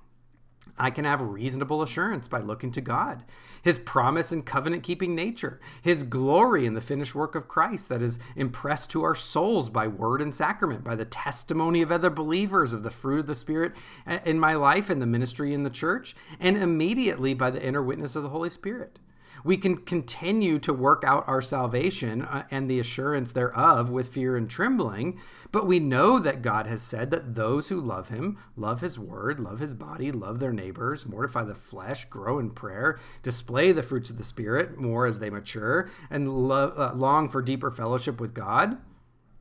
I 0.79 0.91
can 0.91 1.05
have 1.05 1.21
reasonable 1.21 1.83
assurance 1.83 2.29
by 2.29 2.39
looking 2.39 2.71
to 2.71 2.81
God, 2.81 3.25
His 3.61 3.77
promise 3.77 4.31
and 4.31 4.47
covenant 4.47 4.85
keeping 4.85 5.17
nature, 5.17 5.59
His 5.83 6.05
glory 6.05 6.65
in 6.65 6.75
the 6.75 6.81
finished 6.81 7.17
work 7.17 7.35
of 7.35 7.49
Christ 7.49 7.89
that 7.89 8.03
is 8.03 8.21
impressed 8.37 8.89
to 8.91 9.03
our 9.03 9.17
souls 9.17 9.69
by 9.69 9.89
word 9.89 10.23
and 10.23 10.33
sacrament, 10.33 10.85
by 10.85 10.95
the 10.95 11.05
testimony 11.05 11.83
of 11.83 11.91
other 11.91 12.09
believers 12.09 12.73
of 12.73 12.85
the 12.85 12.91
fruit 12.93 13.19
of 13.19 13.27
the 13.27 13.35
Spirit 13.35 13.73
eh, 14.07 14.21
in 14.25 14.39
my 14.39 14.55
life 14.55 14.91
and 14.91 15.03
the 15.03 15.07
ministry 15.07 15.53
in 15.53 15.65
the 15.65 15.71
church, 15.71 16.15
and 16.39 16.57
immediately 16.57 17.35
by 17.35 17.51
the 17.51 17.61
inner 17.61 17.83
witness 17.83 18.15
of 18.15 18.23
the 18.23 18.29
Holy 18.29 18.49
Spirit 18.49 19.01
we 19.45 19.57
can 19.57 19.77
continue 19.79 20.59
to 20.61 20.73
work 20.73 21.05
out 21.07 21.27
our 21.27 21.43
salvation 21.43 22.23
uh, 22.23 22.45
and 22.51 22.71
the 22.71 22.79
assurance 22.79 23.33
thereof 23.33 23.91
with 23.91 24.13
fear 24.13 24.37
and 24.37 24.49
trembling. 24.49 25.19
But 25.51 25.67
we 25.67 25.81
know 25.81 26.19
that 26.19 26.43
God 26.43 26.67
has 26.67 26.83
said 26.83 27.11
that 27.11 27.35
those 27.35 27.69
who 27.69 27.81
love 27.81 28.09
him 28.09 28.39
love 28.57 28.81
his 28.81 28.99
word, 28.99 29.41
love 29.41 29.59
his 29.59 29.75
body, 29.75 30.13
love 30.13 30.39
their 30.39 30.53
neighbors, 30.53 31.07
mortify 31.07 31.45
the 31.45 31.55
flesh, 31.55 32.05
grow 32.07 32.39
in 32.39 32.51
prayer, 32.51 32.99
display 33.23 33.73
the 33.73 33.83
fruits 33.83 34.11
of 34.11 34.17
the 34.17 34.25
Spirit 34.25 34.79
more 34.79 35.07
as 35.07 35.19
they 35.19 35.31
mature, 35.31 35.91
and 36.11 36.29
uh, 36.29 36.93
long 36.95 37.29
for 37.29 37.43
deeper 37.43 37.71
fellowship 37.71 38.21
with 38.21 38.35
God. 38.35 38.79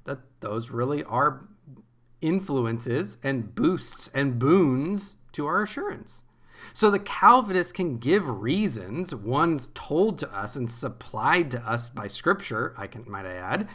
That 0.06 0.20
those 0.40 0.72
really 0.72 1.04
are 1.04 1.48
influences 2.22 3.18
and 3.24 3.54
boosts 3.56 4.10
and 4.14 4.40
boons 4.40 5.16
to 5.34 5.46
our 5.46 5.64
assurance. 5.64 6.24
So 6.74 6.90
the 6.90 7.00
Calvinist 7.00 7.74
can 7.74 7.98
give 7.98 8.28
reasons, 8.28 9.14
ones 9.14 9.70
told 9.74 10.18
to 10.20 10.34
us 10.34 10.56
and 10.56 10.72
supplied 10.72 11.52
to 11.52 11.60
us 11.62 11.90
by 11.90 12.08
Scripture, 12.08 12.74
I 12.78 12.88
can 12.88 13.04
might 13.10 13.26
I 13.26 13.34
add, 13.34 13.68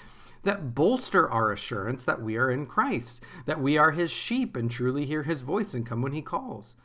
that 0.43 0.75
bolster 0.75 1.29
our 1.29 1.53
assurance 1.53 2.05
that 2.05 2.23
we 2.23 2.37
are 2.37 2.51
in 2.51 2.67
Christ, 2.67 3.23
that 3.47 3.61
we 3.61 3.77
are 3.77 3.91
his 3.91 4.11
sheep 4.11 4.57
and 4.57 4.71
truly 4.71 5.05
hear 5.05 5.25
his 5.25 5.43
voice 5.43 5.75
and 5.75 5.85
come 5.85 6.03
when 6.03 6.13
he 6.13 6.23
calls. 6.23 6.77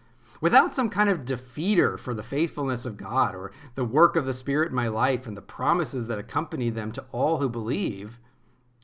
Without 0.42 0.74
some 0.74 0.90
kind 0.90 1.10
of 1.10 1.24
defeater 1.24 2.00
for 2.00 2.16
the 2.16 2.24
faithfulness 2.24 2.86
of 2.86 2.98
God 2.98 3.36
or 3.36 3.52
the 3.76 3.86
work 3.86 4.16
of 4.16 4.26
the 4.26 4.34
Spirit 4.34 4.70
in 4.70 4.76
my 4.76 4.88
life 4.88 5.28
and 5.28 5.38
the 5.38 5.42
promises 5.42 6.08
that 6.08 6.18
accompany 6.18 6.72
them 6.72 6.92
to 6.94 7.06
all 7.12 7.38
who 7.38 7.48
believe, 7.48 8.20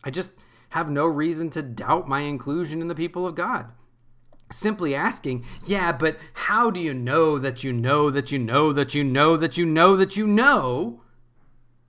I 0.03 0.12
just 0.12 0.34
have 0.69 0.89
no 0.89 1.08
reason 1.08 1.49
to 1.51 1.63
doubt 1.63 2.08
my 2.08 2.21
inclusion 2.21 2.80
in 2.80 2.88
the 2.88 2.95
people 2.95 3.25
of 3.25 3.34
God 3.34 3.71
simply 4.51 4.95
asking, 4.95 5.45
yeah, 5.65 5.91
but 5.91 6.17
how 6.33 6.71
do 6.71 6.79
you 6.79 6.93
know 6.93 7.38
that 7.38 7.63
you 7.63 7.73
know 7.73 8.10
that 8.10 8.31
you 8.31 8.39
know 8.39 8.71
that 8.73 8.95
you 8.95 9.03
know 9.03 9.38
that 9.38 9.57
you 9.57 9.65
know 9.65 9.95
that 9.95 10.17
you 10.17 10.27
know? 10.27 11.01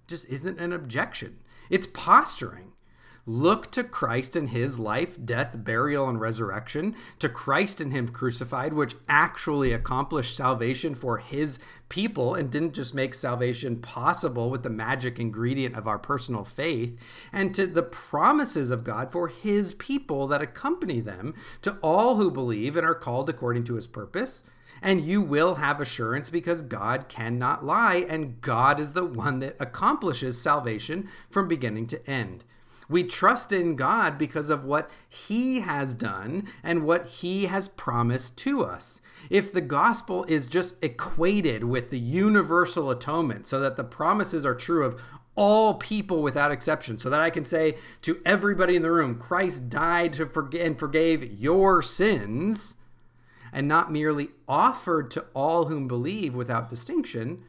Just 0.07 0.27
isn't 0.29 0.59
an 0.59 0.73
objection. 0.73 1.39
It's 1.71 1.87
posturing. 1.87 2.68
Look 3.31 3.71
to 3.73 3.85
Christ 3.85 4.37
and 4.37 4.49
his 4.49 4.79
life, 4.79 5.19
death, 5.23 5.55
burial, 5.63 6.09
and 6.09 6.19
resurrection, 6.19 6.97
to 7.19 7.29
Christ 7.29 7.79
and 7.79 7.93
him 7.93 8.09
crucified, 8.09 8.73
which 8.73 8.95
actually 9.07 9.71
accomplished 9.71 10.35
salvation 10.35 10.95
for 10.95 11.19
his 11.19 11.59
people 11.91 12.35
and 12.35 12.51
didn't 12.51 12.73
just 12.73 12.95
make 12.95 13.13
salvation 13.13 13.83
possible 13.83 14.49
with 14.49 14.63
the 14.63 14.71
magic 14.71 15.19
ingredient 15.19 15.77
of 15.77 15.87
our 15.87 15.99
personal 15.99 16.43
faith, 16.43 16.99
and 17.31 17.55
to 17.55 17.67
the 17.67 17.83
promises 17.83 18.71
of 18.71 18.83
God 18.83 19.13
for 19.13 19.29
his 19.29 19.75
people 19.75 20.27
that 20.29 20.41
accompany 20.41 21.03
them 21.03 21.35
to 21.61 21.77
all 21.83 22.17
who 22.17 22.31
believe 22.31 22.77
and 22.77 22.87
are 22.87 22.95
called 22.95 23.29
according 23.29 23.65
to 23.65 23.75
his 23.75 23.87
purpose. 23.87 24.43
And 24.81 25.05
you 25.05 25.21
will 25.21 25.57
have 25.57 25.83
assurance 25.83 26.31
because 26.31 26.63
God 26.63 27.09
cannot 27.11 27.63
lie, 27.63 28.07
and 28.09 28.41
God 28.41 28.81
is 28.81 28.95
the 28.95 29.05
one 29.05 29.41
that 29.41 29.57
accomplishes 29.61 30.41
salvation 30.41 31.11
from 31.29 31.47
beginning 31.47 31.89
to 31.89 32.11
end. 32.11 32.45
We 32.89 33.05
trust 33.05 33.53
in 33.53 33.77
God 33.77 34.17
because 34.17 34.49
of 34.49 34.65
what 34.65 34.91
He 35.09 35.61
has 35.61 35.93
done 35.95 36.49
and 36.63 36.85
what 36.85 37.07
He 37.07 37.47
has 37.47 37.69
promised 37.69 38.37
to 38.39 38.65
us. 38.65 39.01
If 39.29 39.53
the 39.53 39.61
gospel 39.61 40.25
is 40.25 40.47
just 40.47 40.83
equated 40.83 41.65
with 41.65 41.91
the 41.91 41.99
universal 41.99 42.91
atonement, 42.91 43.47
so 43.47 43.61
that 43.61 43.77
the 43.77 43.85
promises 43.85 44.47
are 44.47 44.55
true 44.55 44.85
of 44.85 45.01
all 45.35 45.75
people 45.75 46.23
without 46.23 46.51
exception, 46.51 46.99
so 46.99 47.11
that 47.11 47.21
I 47.21 47.31
can 47.31 47.45
say 47.45 47.77
to 48.03 48.21
everybody 48.25 48.75
in 48.75 48.83
the 48.83 48.91
room, 48.91 49.19
Christ 49.19 49.69
died 49.69 50.15
to 50.15 50.27
forg- 50.27 50.59
and 50.59 50.79
forgave 50.79 51.39
your 51.39 51.83
sins, 51.83 52.77
and 53.53 53.69
not 53.69 53.93
merely 53.93 54.31
offered 54.49 55.11
to 55.11 55.27
all 55.35 55.67
whom 55.67 55.89
believe 55.89 56.35
without 56.35 56.71
distinction, 56.71 57.45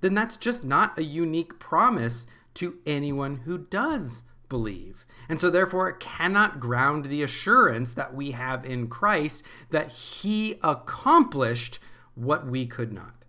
then 0.00 0.14
that's 0.14 0.36
just 0.36 0.64
not 0.64 0.98
a 0.98 1.04
unique 1.04 1.58
promise 1.58 2.26
to 2.54 2.78
anyone 2.86 3.42
who 3.44 3.56
does 3.56 4.22
believe. 4.50 5.06
And 5.30 5.40
so, 5.40 5.48
therefore, 5.48 5.88
it 5.88 6.00
cannot 6.00 6.60
ground 6.60 7.06
the 7.06 7.22
assurance 7.22 7.92
that 7.92 8.14
we 8.14 8.32
have 8.32 8.66
in 8.66 8.88
Christ 8.88 9.42
that 9.70 9.90
He 9.92 10.58
accomplished 10.62 11.78
what 12.14 12.46
we 12.46 12.66
could 12.66 12.92
not. 12.92 13.20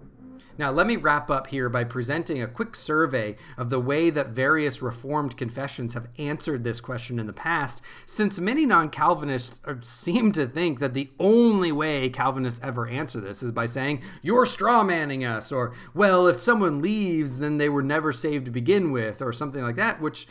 Now, 0.58 0.70
let 0.70 0.86
me 0.86 0.96
wrap 0.96 1.32
up 1.32 1.48
here 1.48 1.70
by 1.70 1.86
presenting 1.86 2.42
a 2.42 2.48
quick 2.48 2.76
survey 2.76 3.36
of 3.58 3.70
the 3.72 3.80
way 3.80 4.10
that 4.10 4.30
various 4.30 4.82
Reformed 4.82 5.38
confessions 5.38 5.96
have 5.96 6.08
answered 6.20 6.64
this 6.64 6.82
question 6.82 7.18
in 7.18 7.26
the 7.26 7.34
past, 7.34 7.82
since 8.06 8.40
many 8.40 8.66
non 8.66 8.90
Calvinists 8.90 9.60
uh, 9.66 9.76
seem 9.82 10.32
to 10.34 10.46
think 10.46 10.78
that 10.78 10.94
the 10.94 11.10
only 11.20 11.72
way 11.72 12.10
Calvinists 12.10 12.60
ever 12.62 12.88
answer 12.88 13.20
this 13.20 13.42
is 13.42 13.52
by 13.52 13.66
saying, 13.66 14.04
You're 14.22 14.46
straw 14.46 14.84
manning 14.84 15.26
us, 15.26 15.52
or, 15.52 15.74
Well, 15.96 16.28
if 16.28 16.36
someone 16.36 16.82
leaves, 16.82 17.40
then 17.40 17.58
they 17.58 17.70
were 17.70 17.82
never 17.82 18.14
saved 18.14 18.46
to 18.46 18.52
begin 18.52 18.92
with, 18.92 19.22
or 19.22 19.34
something 19.34 19.64
like 19.64 19.78
that, 19.78 20.02
which 20.02 20.28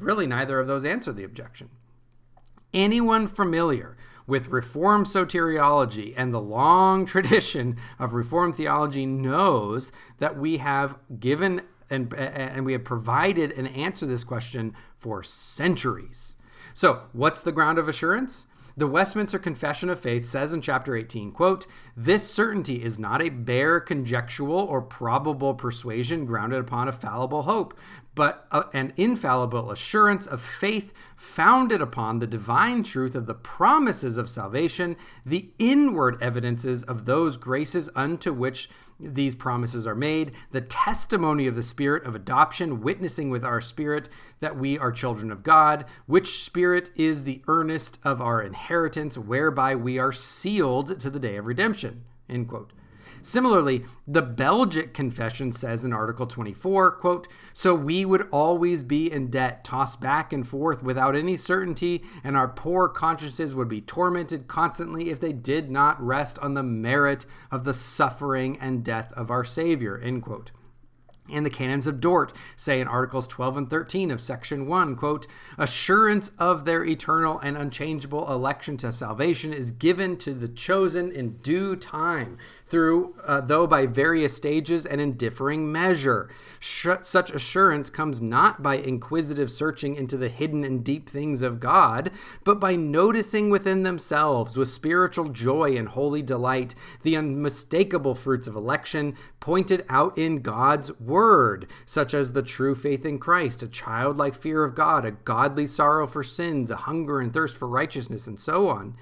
really 0.00 0.26
neither 0.26 0.60
of 0.60 0.66
those 0.66 0.84
answer 0.84 1.12
the 1.12 1.24
objection. 1.24 1.70
Anyone 2.72 3.26
familiar 3.26 3.96
with 4.26 4.48
Reformed 4.48 5.06
soteriology 5.06 6.14
and 6.16 6.32
the 6.32 6.40
long 6.40 7.06
tradition 7.14 7.76
of 7.98 8.14
Reformed 8.14 8.54
theology 8.54 9.06
knows 9.06 9.90
that 10.18 10.38
we 10.38 10.58
have 10.58 10.98
given 11.18 11.62
and, 11.90 12.12
and 12.14 12.66
we 12.66 12.72
have 12.72 12.84
provided 12.84 13.50
an 13.52 13.66
answer 13.66 14.00
to 14.00 14.12
this 14.12 14.24
question 14.24 14.74
for 14.98 15.22
centuries. 15.22 16.36
So, 16.74 17.04
what's 17.12 17.40
the 17.40 17.52
ground 17.52 17.78
of 17.78 17.88
assurance? 17.88 18.46
The 18.76 18.86
Westminster 18.86 19.40
Confession 19.40 19.90
of 19.90 19.98
Faith 19.98 20.24
says 20.24 20.52
in 20.52 20.60
chapter 20.60 20.94
18, 20.94 21.32
quote, 21.32 21.66
"This 21.96 22.30
certainty 22.30 22.84
is 22.84 22.98
not 22.98 23.20
a 23.20 23.30
bare 23.30 23.80
conjectural 23.80 24.60
or 24.60 24.80
probable 24.80 25.54
persuasion 25.54 26.26
grounded 26.26 26.60
upon 26.60 26.86
a 26.86 26.92
fallible 26.92 27.42
hope, 27.42 27.76
but 28.18 28.48
a, 28.50 28.64
an 28.72 28.92
infallible 28.96 29.70
assurance 29.70 30.26
of 30.26 30.42
faith 30.42 30.92
founded 31.14 31.80
upon 31.80 32.18
the 32.18 32.26
divine 32.26 32.82
truth 32.82 33.14
of 33.14 33.26
the 33.26 33.34
promises 33.34 34.18
of 34.18 34.28
salvation, 34.28 34.96
the 35.24 35.52
inward 35.60 36.20
evidences 36.20 36.82
of 36.82 37.04
those 37.04 37.36
graces 37.36 37.88
unto 37.94 38.32
which 38.32 38.68
these 38.98 39.36
promises 39.36 39.86
are 39.86 39.94
made, 39.94 40.32
the 40.50 40.60
testimony 40.60 41.46
of 41.46 41.54
the 41.54 41.62
Spirit 41.62 42.04
of 42.04 42.16
adoption, 42.16 42.80
witnessing 42.80 43.30
with 43.30 43.44
our 43.44 43.60
spirit 43.60 44.08
that 44.40 44.58
we 44.58 44.76
are 44.76 44.90
children 44.90 45.30
of 45.30 45.44
God, 45.44 45.84
which 46.06 46.42
Spirit 46.42 46.90
is 46.96 47.22
the 47.22 47.40
earnest 47.46 48.00
of 48.02 48.20
our 48.20 48.42
inheritance, 48.42 49.16
whereby 49.16 49.76
we 49.76 49.96
are 49.96 50.10
sealed 50.10 50.98
to 50.98 51.08
the 51.08 51.20
day 51.20 51.36
of 51.36 51.46
redemption. 51.46 52.02
End 52.28 52.48
quote. 52.48 52.72
Similarly, 53.22 53.84
the 54.06 54.22
Belgic 54.22 54.94
Confession 54.94 55.52
says 55.52 55.84
in 55.84 55.92
Article 55.92 56.26
24, 56.26 56.92
quote, 56.92 57.28
So 57.52 57.74
we 57.74 58.04
would 58.04 58.28
always 58.30 58.82
be 58.82 59.10
in 59.10 59.28
debt, 59.28 59.64
tossed 59.64 60.00
back 60.00 60.32
and 60.32 60.46
forth 60.46 60.82
without 60.82 61.16
any 61.16 61.36
certainty, 61.36 62.02
and 62.24 62.36
our 62.36 62.48
poor 62.48 62.88
consciences 62.88 63.54
would 63.54 63.68
be 63.68 63.80
tormented 63.80 64.46
constantly 64.46 65.10
if 65.10 65.20
they 65.20 65.32
did 65.32 65.70
not 65.70 66.00
rest 66.02 66.38
on 66.38 66.54
the 66.54 66.62
merit 66.62 67.26
of 67.50 67.64
the 67.64 67.74
suffering 67.74 68.58
and 68.60 68.84
death 68.84 69.12
of 69.12 69.30
our 69.30 69.44
Savior, 69.44 69.98
end 69.98 70.22
quote. 70.22 70.50
And 71.30 71.44
the 71.44 71.50
canons 71.50 71.86
of 71.86 72.00
Dort 72.00 72.32
say 72.56 72.80
in 72.80 72.88
articles 72.88 73.28
12 73.28 73.56
and 73.56 73.70
13 73.70 74.10
of 74.10 74.20
section 74.20 74.66
1 74.66 74.96
quote 74.96 75.26
assurance 75.58 76.30
of 76.38 76.64
their 76.64 76.84
eternal 76.84 77.38
and 77.38 77.56
unchangeable 77.56 78.30
election 78.30 78.76
to 78.78 78.92
salvation 78.92 79.52
is 79.52 79.72
given 79.72 80.16
to 80.18 80.32
the 80.32 80.48
chosen 80.48 81.12
in 81.12 81.36
due 81.38 81.76
time 81.76 82.38
through 82.68 83.14
uh, 83.24 83.40
though 83.40 83.66
by 83.66 83.86
various 83.86 84.34
stages 84.34 84.86
and 84.86 85.00
in 85.00 85.16
differing 85.16 85.70
measure. 85.70 86.30
Sh- 86.60 86.88
such 87.02 87.30
assurance 87.30 87.90
comes 87.90 88.20
not 88.20 88.62
by 88.62 88.76
inquisitive 88.76 89.50
searching 89.50 89.96
into 89.96 90.16
the 90.16 90.28
hidden 90.28 90.64
and 90.64 90.84
deep 90.84 91.08
things 91.08 91.42
of 91.42 91.60
god 91.60 92.10
but 92.44 92.60
by 92.60 92.74
noticing 92.74 93.50
within 93.50 93.82
themselves 93.82 94.56
with 94.56 94.68
spiritual 94.68 95.26
joy 95.26 95.76
and 95.76 95.88
holy 95.88 96.22
delight 96.22 96.74
the 97.02 97.16
unmistakable 97.16 98.14
fruits 98.14 98.46
of 98.46 98.56
election 98.56 99.14
pointed 99.40 99.84
out 99.88 100.16
in 100.16 100.40
god's 100.40 100.98
word 101.00 101.66
such 101.84 102.14
as 102.14 102.32
the 102.32 102.42
true 102.42 102.74
faith 102.74 103.04
in 103.04 103.18
christ 103.18 103.62
a 103.62 103.68
childlike 103.68 104.34
fear 104.34 104.64
of 104.64 104.74
god 104.74 105.04
a 105.04 105.10
godly 105.10 105.66
sorrow 105.66 106.06
for 106.06 106.22
sins 106.22 106.70
a 106.70 106.76
hunger 106.76 107.20
and 107.20 107.32
thirst 107.32 107.56
for 107.56 107.68
righteousness 107.68 108.26
and 108.26 108.40
so 108.40 108.68
on 108.68 108.96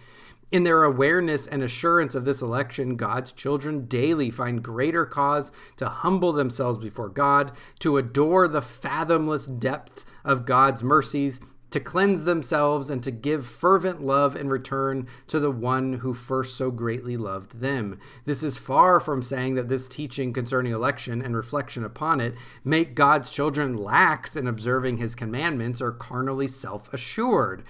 in 0.53 0.63
their 0.63 0.85
awareness 0.85 1.47
and 1.47 1.63
assurance 1.63 2.15
of 2.15 2.25
this 2.25 2.41
election, 2.41 2.97
God's 2.97 3.33
children 3.33 3.87
daily 3.87 4.31
find 4.31 4.63
greater 4.63 5.05
cause 5.05 5.51
to 5.77 5.89
humble 5.89 6.33
themselves 6.33 6.79
before 6.79 7.09
God, 7.09 7.53
to 7.81 7.97
adore 7.97 8.47
the 8.47 8.63
fathomless 8.63 9.47
depth 9.47 10.05
of 10.25 10.47
God's 10.47 10.85
mercies, 10.85 11.41
to 11.71 11.81
cleanse 11.81 12.23
themselves, 12.23 12.91
and 12.91 13.03
to 13.03 13.11
give 13.11 13.45
fervent 13.45 14.01
love 14.01 14.37
in 14.37 14.49
return 14.49 15.09
to 15.27 15.41
the 15.41 15.51
one 15.51 15.95
who 15.95 16.15
first 16.15 16.57
so 16.57 16.71
greatly 16.71 17.17
loved 17.17 17.59
them. 17.59 17.99
This 18.25 18.45
is 18.45 18.57
far 18.57 19.01
from 19.01 19.23
saying 19.23 19.57
that 19.57 19.69
this 19.69 19.89
teaching 19.89 20.33
concerning 20.33 20.73
election 20.73 21.21
and 21.21 21.37
reflection 21.37 21.85
upon 21.85 22.21
it 22.21 22.35
make 22.63 22.95
God's 22.95 23.31
children 23.31 23.77
lax 23.77 24.37
in 24.37 24.47
observing 24.47 24.99
his 24.99 25.17
commandments 25.17 25.83
or 25.83 25.91
carnally 25.91 26.47
self 26.47 26.93
assured. 26.95 27.65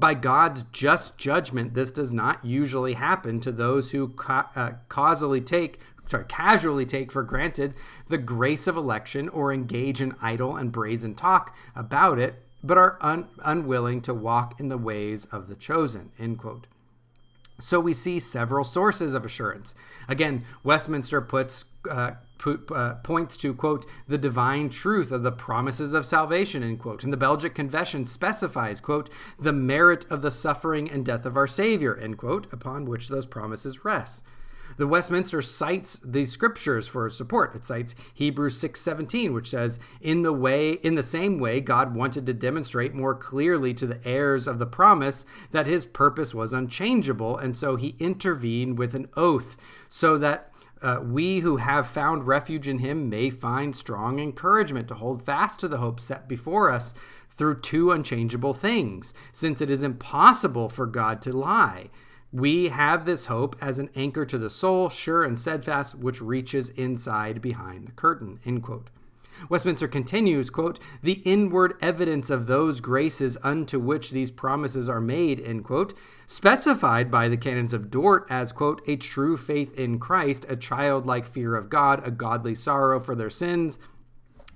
By 0.00 0.14
God's 0.14 0.64
just 0.72 1.18
judgment, 1.18 1.74
this 1.74 1.90
does 1.90 2.10
not 2.10 2.42
usually 2.44 2.94
happen 2.94 3.38
to 3.40 3.52
those 3.52 3.90
who 3.90 4.08
ca- 4.08 4.50
uh, 4.56 4.70
causally 4.88 5.42
take 5.42 5.78
sorry, 6.06 6.24
casually 6.24 6.84
take 6.84 7.12
for 7.12 7.22
granted 7.22 7.74
the 8.08 8.18
grace 8.18 8.66
of 8.66 8.76
election 8.76 9.28
or 9.28 9.52
engage 9.52 10.00
in 10.00 10.16
idle 10.20 10.56
and 10.56 10.72
brazen 10.72 11.14
talk 11.14 11.54
about 11.76 12.18
it, 12.18 12.42
but 12.64 12.76
are 12.76 12.98
un- 13.00 13.28
unwilling 13.44 14.00
to 14.00 14.12
walk 14.12 14.58
in 14.58 14.68
the 14.68 14.78
ways 14.78 15.26
of 15.26 15.48
the 15.48 15.54
chosen. 15.54 16.10
End 16.18 16.38
quote. 16.38 16.66
So 17.60 17.78
we 17.78 17.92
see 17.92 18.18
several 18.18 18.64
sources 18.64 19.14
of 19.14 19.24
assurance. 19.24 19.74
Again, 20.08 20.44
Westminster 20.64 21.20
puts 21.20 21.66
uh, 21.88 22.12
uh, 22.46 22.94
points 23.02 23.36
to 23.36 23.54
quote 23.54 23.86
the 24.08 24.18
divine 24.18 24.68
truth 24.68 25.12
of 25.12 25.22
the 25.22 25.32
promises 25.32 25.92
of 25.92 26.06
salvation 26.06 26.62
end 26.62 26.78
quote 26.78 27.04
and 27.04 27.12
the 27.12 27.16
belgic 27.16 27.54
confession 27.54 28.06
specifies 28.06 28.80
quote 28.80 29.10
the 29.38 29.52
merit 29.52 30.06
of 30.10 30.22
the 30.22 30.30
suffering 30.30 30.90
and 30.90 31.04
death 31.04 31.26
of 31.26 31.36
our 31.36 31.46
savior 31.46 31.96
end 31.96 32.16
quote 32.16 32.50
upon 32.52 32.84
which 32.84 33.08
those 33.08 33.26
promises 33.26 33.84
rest 33.84 34.24
the 34.76 34.86
Westminster 34.86 35.42
cites 35.42 36.00
these 36.04 36.32
scriptures 36.32 36.88
for 36.88 37.08
support. 37.10 37.54
It 37.54 37.66
cites 37.66 37.94
Hebrews 38.14 38.56
6:17, 38.56 39.34
which 39.34 39.50
says, 39.50 39.78
"In 40.00 40.22
the 40.22 40.32
way 40.32 40.72
in 40.72 40.94
the 40.94 41.02
same 41.02 41.38
way 41.38 41.60
God 41.60 41.94
wanted 41.94 42.26
to 42.26 42.32
demonstrate 42.32 42.94
more 42.94 43.14
clearly 43.14 43.74
to 43.74 43.86
the 43.86 44.06
heirs 44.06 44.46
of 44.46 44.58
the 44.58 44.66
promise 44.66 45.26
that 45.50 45.66
his 45.66 45.84
purpose 45.84 46.34
was 46.34 46.52
unchangeable, 46.52 47.36
and 47.36 47.56
so 47.56 47.76
he 47.76 47.96
intervened 47.98 48.78
with 48.78 48.94
an 48.94 49.08
oath 49.16 49.56
so 49.88 50.16
that 50.18 50.49
uh, 50.82 51.00
we 51.02 51.40
who 51.40 51.56
have 51.58 51.86
found 51.86 52.26
refuge 52.26 52.68
in 52.68 52.78
him 52.78 53.08
may 53.08 53.30
find 53.30 53.76
strong 53.76 54.18
encouragement 54.18 54.88
to 54.88 54.94
hold 54.94 55.22
fast 55.22 55.60
to 55.60 55.68
the 55.68 55.78
hope 55.78 56.00
set 56.00 56.28
before 56.28 56.70
us 56.70 56.94
through 57.28 57.60
two 57.60 57.90
unchangeable 57.90 58.54
things, 58.54 59.14
since 59.32 59.60
it 59.60 59.70
is 59.70 59.82
impossible 59.82 60.68
for 60.68 60.86
God 60.86 61.22
to 61.22 61.32
lie. 61.32 61.90
We 62.32 62.68
have 62.68 63.06
this 63.06 63.26
hope 63.26 63.56
as 63.60 63.78
an 63.78 63.90
anchor 63.96 64.24
to 64.24 64.38
the 64.38 64.50
soul, 64.50 64.88
sure 64.88 65.24
and 65.24 65.38
steadfast, 65.38 65.96
which 65.96 66.20
reaches 66.20 66.70
inside 66.70 67.42
behind 67.42 67.88
the 67.88 67.92
curtain. 67.92 68.38
End 68.44 68.62
quote. 68.62 68.88
Westminster 69.48 69.88
continues, 69.88 70.50
quote, 70.50 70.78
the 71.02 71.22
inward 71.24 71.74
evidence 71.80 72.30
of 72.30 72.46
those 72.46 72.80
graces 72.80 73.36
unto 73.42 73.78
which 73.78 74.10
these 74.10 74.30
promises 74.30 74.88
are 74.88 75.00
made, 75.00 75.40
end 75.40 75.64
quote, 75.64 75.94
specified 76.26 77.10
by 77.10 77.28
the 77.28 77.36
canons 77.36 77.72
of 77.72 77.90
Dort 77.90 78.26
as, 78.30 78.52
quote, 78.52 78.82
a 78.86 78.96
true 78.96 79.36
faith 79.36 79.76
in 79.78 79.98
Christ, 79.98 80.44
a 80.48 80.56
childlike 80.56 81.26
fear 81.26 81.56
of 81.56 81.70
God, 81.70 82.06
a 82.06 82.10
godly 82.10 82.54
sorrow 82.54 83.00
for 83.00 83.14
their 83.14 83.30
sins, 83.30 83.78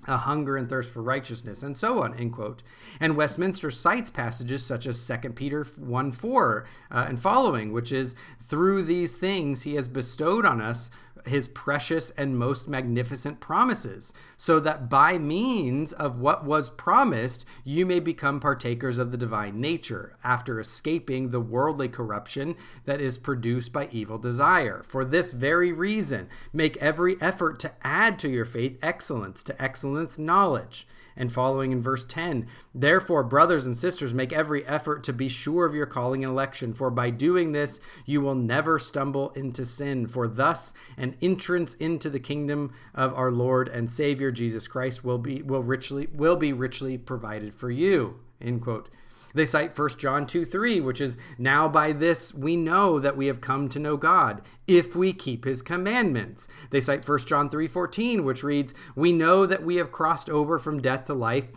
a 0.07 0.19
hunger 0.19 0.57
and 0.57 0.69
thirst 0.69 0.91
for 0.91 1.03
righteousness, 1.03 1.63
and 1.63 1.77
so 1.77 2.03
on, 2.03 2.15
end 2.15 2.33
quote. 2.33 2.63
And 3.01 3.17
Westminster 3.17 3.71
cites 3.71 4.11
passages 4.11 4.65
such 4.65 4.87
as 4.87 5.07
2 5.07 5.31
Peter 5.31 5.65
1 5.65 6.13
4 6.13 6.67
uh, 6.91 7.07
and 7.09 7.21
following, 7.21 7.73
which 7.73 7.93
is, 7.93 8.15
through 8.47 8.83
these 8.83 9.17
things 9.17 9.63
he 9.63 9.75
has 9.75 9.89
bestowed 9.89 10.45
on 10.45 10.61
us 10.61 10.91
his 11.27 11.49
precious 11.49 12.11
and 12.11 12.39
most 12.39 12.69
magnificent 12.69 13.41
promises, 13.41 14.13
so 14.37 14.61
that 14.61 14.89
by 14.89 15.19
means 15.19 15.93
of 15.93 16.19
what 16.19 16.45
was 16.45 16.69
promised, 16.69 17.45
you 17.65 17.87
may 17.87 18.01
become 18.01 18.41
partakers 18.41 18.99
of 18.99 19.11
the 19.11 19.17
divine 19.17 19.61
nature, 19.61 20.17
after 20.23 20.61
escaping 20.61 21.31
the 21.31 21.41
worldly 21.41 21.89
corruption 21.89 22.55
that 22.85 23.01
is 23.01 23.19
produced 23.19 23.73
by 23.73 23.89
evil 23.91 24.19
desire. 24.19 24.85
For 24.87 25.05
this 25.05 25.33
very 25.33 25.73
reason, 25.73 26.29
make 26.53 26.77
every 26.79 27.21
effort 27.21 27.59
to 27.61 27.73
add 27.83 28.19
to 28.21 28.29
your 28.29 28.45
faith 28.45 28.79
excellence, 28.83 29.43
to 29.45 29.63
excellence, 29.63 30.19
knowledge 30.19 30.87
and 31.17 31.33
following 31.33 31.73
in 31.73 31.83
verse 31.83 32.05
10. 32.05 32.47
Therefore, 32.75 33.23
brothers 33.23 33.67
and 33.67 33.77
sisters, 33.77 34.15
make 34.15 34.33
every 34.33 34.67
effort 34.67 35.05
to 35.05 35.13
be 35.13 35.29
sure 35.29 35.67
of 35.67 35.75
your 35.75 35.87
calling 35.87 36.23
and 36.23 36.33
election, 36.33 36.75
for 36.75 36.91
by 36.91 37.11
doing 37.11 37.53
this 37.53 37.81
you 38.05 38.21
will 38.21 38.35
never 38.35 38.79
stumble 38.79 39.31
into 39.31 39.65
sin. 39.65 40.07
For 40.07 40.27
thus 40.27 40.73
an 40.97 41.17
entrance 41.21 41.75
into 41.75 42.11
the 42.11 42.21
kingdom 42.21 42.73
of 42.95 43.15
our 43.15 43.31
Lord 43.31 43.69
and 43.69 43.91
Savior 43.91 44.31
Jesus 44.31 44.69
Christ 44.69 45.05
will 45.05 45.19
be 45.19 45.43
will 45.43 45.63
richly 45.63 46.09
will 46.13 46.37
be 46.37 46.53
richly 46.53 46.99
provided 46.99 47.55
for 47.55 47.71
you. 47.71 48.21
End 48.41 48.63
quote. 48.63 48.89
They 49.35 49.47
cite 49.47 49.77
1 49.77 49.89
John 49.99 50.27
2 50.27 50.45
3, 50.45 50.81
which 50.81 51.01
is, 51.01 51.17
Now 51.37 51.69
by 51.69 51.93
this 51.93 52.33
we 52.33 52.57
know 52.57 53.01
that 53.01 53.17
we 53.17 53.27
have 53.27 53.41
come 53.41 53.69
to 53.71 53.79
know 53.79 53.97
God, 53.97 54.41
if 54.67 54.95
we 54.95 55.13
keep 55.13 55.45
his 55.45 55.61
commandments. 55.61 56.49
They 56.71 56.81
cite 56.81 57.07
1 57.07 57.19
John 57.27 57.51
3 57.51 57.67
14, 57.67 58.25
which 58.25 58.45
reads, 58.45 58.73
We 58.95 59.13
know 59.13 59.45
that 59.45 59.65
we 59.65 59.77
have 59.77 59.93
crossed 59.93 60.31
over 60.31 60.59
from 60.59 60.81
death 60.81 61.07
to 61.07 61.15
life 61.15 61.49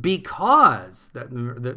because 0.00 1.10
that, 1.12 1.28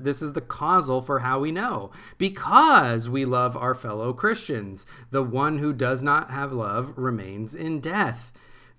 this 0.03 0.21
is 0.21 0.33
the 0.33 0.41
causal 0.41 1.01
for 1.01 1.19
how 1.19 1.39
we 1.39 1.51
know 1.51 1.91
because 2.17 3.09
we 3.09 3.25
love 3.25 3.57
our 3.57 3.75
fellow 3.75 4.13
christians 4.13 4.85
the 5.11 5.21
one 5.21 5.57
who 5.57 5.73
does 5.73 6.01
not 6.01 6.29
have 6.29 6.53
love 6.53 6.93
remains 6.97 7.53
in 7.53 7.81
death 7.81 8.31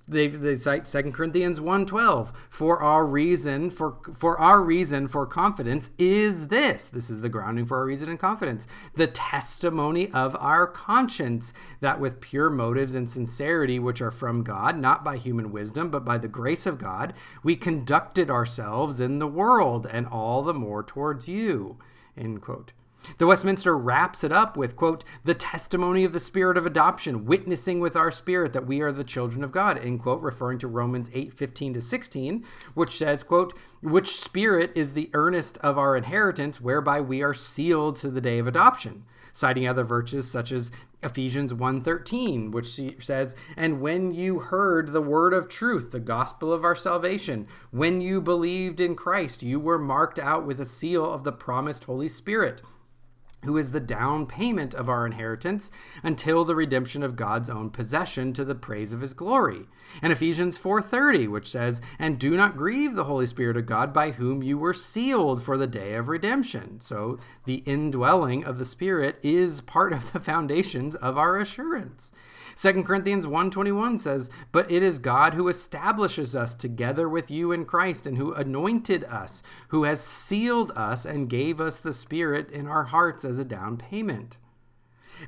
they, 0.09 0.29
they 0.29 0.57
cite 0.57 0.85
2 0.85 1.11
corinthians 1.13 1.59
1.12 1.59 2.33
for 2.49 2.83
our 2.83 3.05
reason 3.05 3.71
for 3.71 3.99
for 4.15 4.39
our 4.39 4.63
reason 4.63 5.09
for 5.09 5.27
confidence 5.27 5.91
is 5.99 6.49
this. 6.49 6.87
This 6.87 7.11
is 7.11 7.21
the 7.23 7.29
grounding 7.29 7.67
for 7.67 7.79
our 7.79 7.85
reason 7.85 8.09
and 8.09 8.19
confidence. 8.19 8.67
The 8.95 9.09
testimony 9.09 10.11
of 10.13 10.37
our 10.37 10.67
conscience 10.67 11.53
that 11.81 11.99
with 11.99 12.21
pure 12.21 12.51
motives 12.51 12.95
and 12.95 13.11
sincerity 13.11 13.79
which 13.79 14.01
are 14.01 14.11
from 14.11 14.43
god 14.43 14.79
not 14.79 15.03
by 15.03 15.17
human 15.17 15.51
wisdom 15.51 15.91
but 15.91 16.05
by 16.05 16.19
the 16.19 16.29
grace 16.29 16.67
of 16.67 16.79
god 16.79 17.13
we 17.43 17.57
conducted 17.57 18.31
ourselves 18.31 19.01
in 19.01 19.19
the 19.19 19.27
world 19.27 19.87
and 19.91 20.07
all 20.07 20.43
the 20.43 20.55
more 20.55 20.83
towards 20.83 21.29
you. 21.29 21.79
End 22.17 22.41
quote 22.41 22.73
the 23.19 23.27
Westminster 23.27 23.77
wraps 23.77 24.25
it 24.25 24.33
up 24.33 24.57
with, 24.57 24.77
quote, 24.77 25.05
the 25.25 25.35
testimony 25.35 26.05
of 26.05 26.13
the 26.13 26.21
spirit 26.21 26.57
of 26.57 26.67
adoption, 26.67 27.25
witnessing 27.25 27.81
with 27.81 27.97
our 27.97 28.11
spirit 28.11 28.53
that 28.53 28.67
we 28.67 28.81
are 28.81 28.93
the 28.93 29.05
children 29.05 29.43
of 29.43 29.53
God, 29.53 29.79
end 29.79 30.01
quote, 30.01 30.23
referring 30.23 30.59
to 30.61 30.69
Romans 30.69 31.11
8, 31.13 31.33
15 31.33 31.75
to 31.75 31.81
16, 31.81 32.45
which 32.75 32.97
says, 32.97 33.23
quote, 33.23 33.57
which 33.83 34.17
spirit 34.17 34.73
is 34.75 34.93
the 34.93 35.11
earnest 35.13 35.59
of 35.59 35.79
our 35.79 35.97
inheritance, 35.97 36.61
whereby 36.61 37.01
we 37.01 37.23
are 37.23 37.35
sealed 37.35 37.97
to 37.97 38.11
the 38.11 38.21
day 38.21 38.39
of 38.39 38.47
adoption. 38.47 39.05
Citing 39.33 39.69
other 39.69 39.85
verses 39.85 40.31
such 40.31 40.51
as 40.51 40.71
Ephesians 41.03 41.53
1:13, 41.53 42.51
which 42.51 42.81
says, 43.01 43.37
"And 43.55 43.83
when 43.83 44.15
you 44.15 44.39
heard 44.39 44.95
the 44.95 45.03
word 45.03 45.35
of 45.35 45.47
truth, 45.47 45.91
the 45.91 46.01
gospel 46.01 46.55
of 46.55 46.65
our 46.65 46.75
salvation, 46.75 47.47
when 47.71 48.01
you 48.01 48.23
believed 48.23 48.81
in 48.81 48.95
Christ, 48.95 49.43
you 49.43 49.61
were 49.61 49.79
marked 49.79 50.19
out 50.19 50.47
with 50.47 50.59
a 50.59 50.65
seal 50.65 51.05
of 51.05 51.23
the 51.23 51.33
promised 51.33 51.85
Holy 51.85 52.09
Spirit." 52.09 52.63
Who 53.47 53.57
is 53.57 53.71
the 53.71 53.81
down 53.81 54.27
payment 54.27 54.75
of 54.75 54.89
our 54.89 55.07
inheritance 55.07 55.71
until 56.03 56.45
the 56.45 56.55
redemption 56.55 57.03
of 57.03 57.17
God's 57.17 57.49
own 57.49 57.71
possession 57.71 58.33
to 58.35 58.45
the 58.45 58.55
praise 58.55 58.93
of 58.93 59.01
his 59.01 59.15
glory. 59.15 59.67
And 60.03 60.13
Ephesians 60.13 60.59
4:30, 60.59 61.27
which 61.27 61.51
says, 61.51 61.81
"And 61.99 62.19
do 62.19 62.37
not 62.37 62.57
grieve 62.57 62.95
the 62.95 63.05
Holy 63.05 63.27
Spirit 63.27 63.57
of 63.57 63.67
God 63.67 63.93
by 63.93 64.11
whom 64.11 64.43
you 64.43 64.59
were 64.59 64.75
sealed 64.75 65.43
for 65.43 65.57
the 65.57 65.67
day 65.67 65.95
of 65.95 66.09
redemption." 66.09 66.81
So, 66.81 67.19
the 67.45 67.63
indwelling 67.65 68.45
of 68.45 68.59
the 68.59 68.65
Spirit 68.65 69.19
is 69.23 69.61
part 69.61 69.93
of 69.93 70.13
the 70.13 70.21
foundations 70.21 70.95
of 70.97 71.17
our 71.17 71.39
assurance. 71.39 72.13
2 72.57 72.85
Corinthians 72.85 73.27
1:21 73.27 73.99
says, 73.99 74.31
"But 74.51 74.71
it 74.71 74.83
is 74.83 74.99
God 74.99 75.35
who 75.35 75.49
establishes 75.49 76.35
us 76.35 76.55
together 76.55 77.07
with 77.07 77.31
you 77.31 77.53
in 77.53 77.67
Christ 77.67 78.07
and 78.07 78.17
who 78.17 78.33
anointed 78.33 79.05
us, 79.05 79.43
who 79.69 79.85
has 79.85 80.01
sealed 80.01 80.73
us 80.75 81.05
and 81.05 81.29
gave 81.29 81.61
us 81.61 81.79
the 81.79 81.93
Spirit 81.93 82.51
in 82.51 82.67
our 82.67 82.85
hearts 82.85 83.27
as 83.27 83.39
a 83.39 83.45
down 83.45 83.77
payment." 83.77 84.39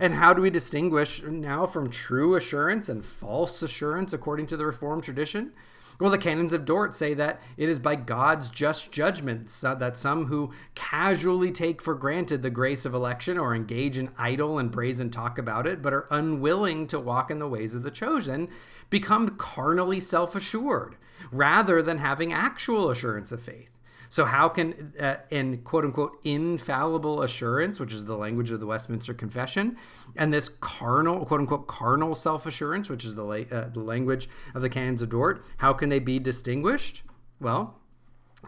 And 0.01 0.15
how 0.15 0.33
do 0.33 0.41
we 0.41 0.49
distinguish 0.49 1.23
now 1.23 1.67
from 1.67 1.91
true 1.91 2.35
assurance 2.35 2.89
and 2.89 3.05
false 3.05 3.63
assurance 3.63 4.15
according 4.15 4.47
to 4.47 4.57
the 4.57 4.67
Reformed 4.67 5.05
tradition? 5.05 5.53
Well, 6.01 6.13
the 6.13 6.19
canons 6.19 6.53
of 6.53 6.65
Dort 6.65 6.95
say 6.95 7.13
that 7.15 7.41
it 7.57 7.69
is 7.69 7.81
by 7.81 7.97
God's 7.97 8.51
just 8.51 8.93
judgment 8.93 9.49
that 9.63 9.97
some 9.97 10.27
who 10.27 10.53
casually 10.77 11.51
take 11.51 11.83
for 11.83 11.95
granted 11.95 12.43
the 12.43 12.51
grace 12.51 12.85
of 12.85 12.95
election 12.95 13.37
or 13.37 13.53
engage 13.53 13.99
in 13.99 14.11
idle 14.17 14.59
and 14.59 14.71
brazen 14.71 15.11
talk 15.11 15.39
about 15.39 15.67
it, 15.67 15.83
but 15.83 15.93
are 15.93 16.07
unwilling 16.11 16.87
to 16.89 17.01
walk 17.01 17.33
in 17.33 17.41
the 17.41 17.49
ways 17.49 17.75
of 17.75 17.83
the 17.83 17.91
chosen, 17.91 18.49
become 18.91 19.31
carnally 19.31 19.99
self 19.99 20.37
assured 20.37 20.97
rather 21.33 21.83
than 21.83 21.99
having 21.99 22.33
actual 22.33 22.91
assurance 22.91 23.33
of 23.33 23.43
faith. 23.43 23.78
So, 24.09 24.25
how 24.25 24.49
can, 24.49 24.95
uh, 25.01 25.17
in 25.31 25.59
quote 25.59 25.85
unquote, 25.85 26.19
infallible 26.25 27.23
assurance, 27.23 27.79
which 27.79 27.93
is 27.93 28.07
the 28.07 28.17
language 28.17 28.51
of 28.51 28.61
the 28.61 28.67
Westminster 28.67 29.15
Confession, 29.15 29.77
and 30.17 30.33
this 30.33 30.49
carnal, 30.49 31.25
quote 31.27 31.41
unquote, 31.41 31.67
carnal 31.67 32.15
self 32.15 32.47
assurance, 32.47 32.89
which 32.89 33.05
is 33.05 33.15
the, 33.15 33.27
uh, 33.27 33.69
the 33.69 33.81
language 33.81 34.29
of 34.55 34.63
the 34.63 34.71
Canons 34.71 35.03
of 35.03 35.11
Dort, 35.11 35.45
how 35.59 35.73
can 35.73 35.89
they 35.89 35.99
be 35.99 36.19
distinguished? 36.19 37.03
Well, 37.41 37.79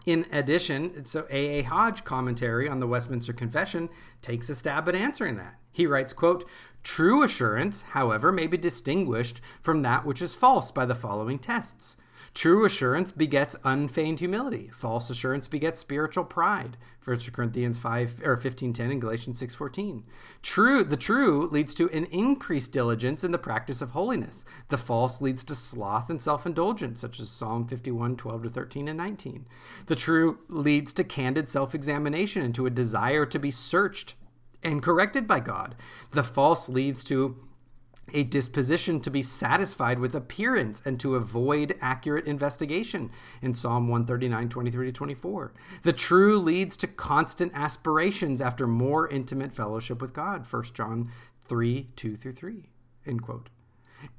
in 0.05 0.25
addition, 0.31 1.05
so 1.05 1.27
A.A. 1.29 1.63
Hodge 1.63 2.03
commentary 2.03 2.67
on 2.67 2.79
the 2.79 2.87
Westminster 2.87 3.33
Confession 3.33 3.89
takes 4.21 4.49
a 4.49 4.55
stab 4.55 4.87
at 4.87 4.95
answering 4.95 5.35
that. 5.37 5.55
He 5.71 5.85
writes, 5.85 6.13
quote, 6.13 6.47
True 6.83 7.23
assurance, 7.23 7.83
however, 7.83 8.31
may 8.31 8.47
be 8.47 8.57
distinguished 8.57 9.41
from 9.61 9.81
that 9.83 10.05
which 10.05 10.21
is 10.21 10.33
false 10.33 10.71
by 10.71 10.85
the 10.85 10.95
following 10.95 11.37
tests. 11.37 11.97
True 12.33 12.63
assurance 12.63 13.11
begets 13.11 13.57
unfeigned 13.65 14.19
humility. 14.19 14.69
False 14.73 15.09
assurance 15.09 15.49
begets 15.49 15.81
spiritual 15.81 16.23
pride. 16.23 16.77
1 17.03 17.19
Corinthians 17.33 17.77
5 17.77 18.21
or 18.23 18.37
15:10 18.37 18.89
and 18.89 19.01
Galatians 19.01 19.37
6:14. 19.37 20.03
True, 20.41 20.83
the 20.83 20.95
true 20.95 21.49
leads 21.51 21.73
to 21.73 21.89
an 21.89 22.05
increased 22.05 22.71
diligence 22.71 23.25
in 23.25 23.31
the 23.31 23.37
practice 23.37 23.81
of 23.81 23.91
holiness. 23.91 24.45
The 24.69 24.77
false 24.77 25.19
leads 25.19 25.43
to 25.45 25.55
sloth 25.55 26.09
and 26.09 26.21
self-indulgence, 26.21 27.01
such 27.01 27.19
as 27.19 27.29
Psalm 27.29 27.67
51, 27.67 28.15
12 28.15 28.43
to 28.43 28.49
13 28.49 28.87
and 28.87 28.97
19. 28.97 29.45
The 29.87 29.95
true 29.95 30.39
leads 30.47 30.93
to 30.93 31.03
candid 31.03 31.49
self-examination 31.49 32.43
and 32.43 32.55
to 32.55 32.65
a 32.65 32.69
desire 32.69 33.25
to 33.25 33.39
be 33.39 33.51
searched 33.51 34.15
and 34.63 34.81
corrected 34.81 35.27
by 35.27 35.41
God. 35.41 35.75
The 36.11 36.23
false 36.23 36.69
leads 36.69 37.03
to 37.05 37.35
a 38.13 38.23
disposition 38.23 38.99
to 38.99 39.09
be 39.09 39.21
satisfied 39.21 39.99
with 39.99 40.15
appearance 40.15 40.81
and 40.85 40.99
to 40.99 41.15
avoid 41.15 41.75
accurate 41.81 42.25
investigation 42.25 43.09
in 43.41 43.53
Psalm 43.53 43.87
139, 43.87 44.49
23 44.49 44.85
to 44.87 44.91
24. 44.91 45.53
The 45.83 45.93
true 45.93 46.37
leads 46.37 46.75
to 46.77 46.87
constant 46.87 47.53
aspirations 47.55 48.41
after 48.41 48.67
more 48.67 49.07
intimate 49.07 49.53
fellowship 49.53 50.01
with 50.01 50.13
God, 50.13 50.45
1 50.51 50.63
John 50.73 51.09
3, 51.45 51.89
2 51.95 52.15
through 52.17 52.33
3, 52.33 52.69
end 53.05 53.21
quote. 53.21 53.49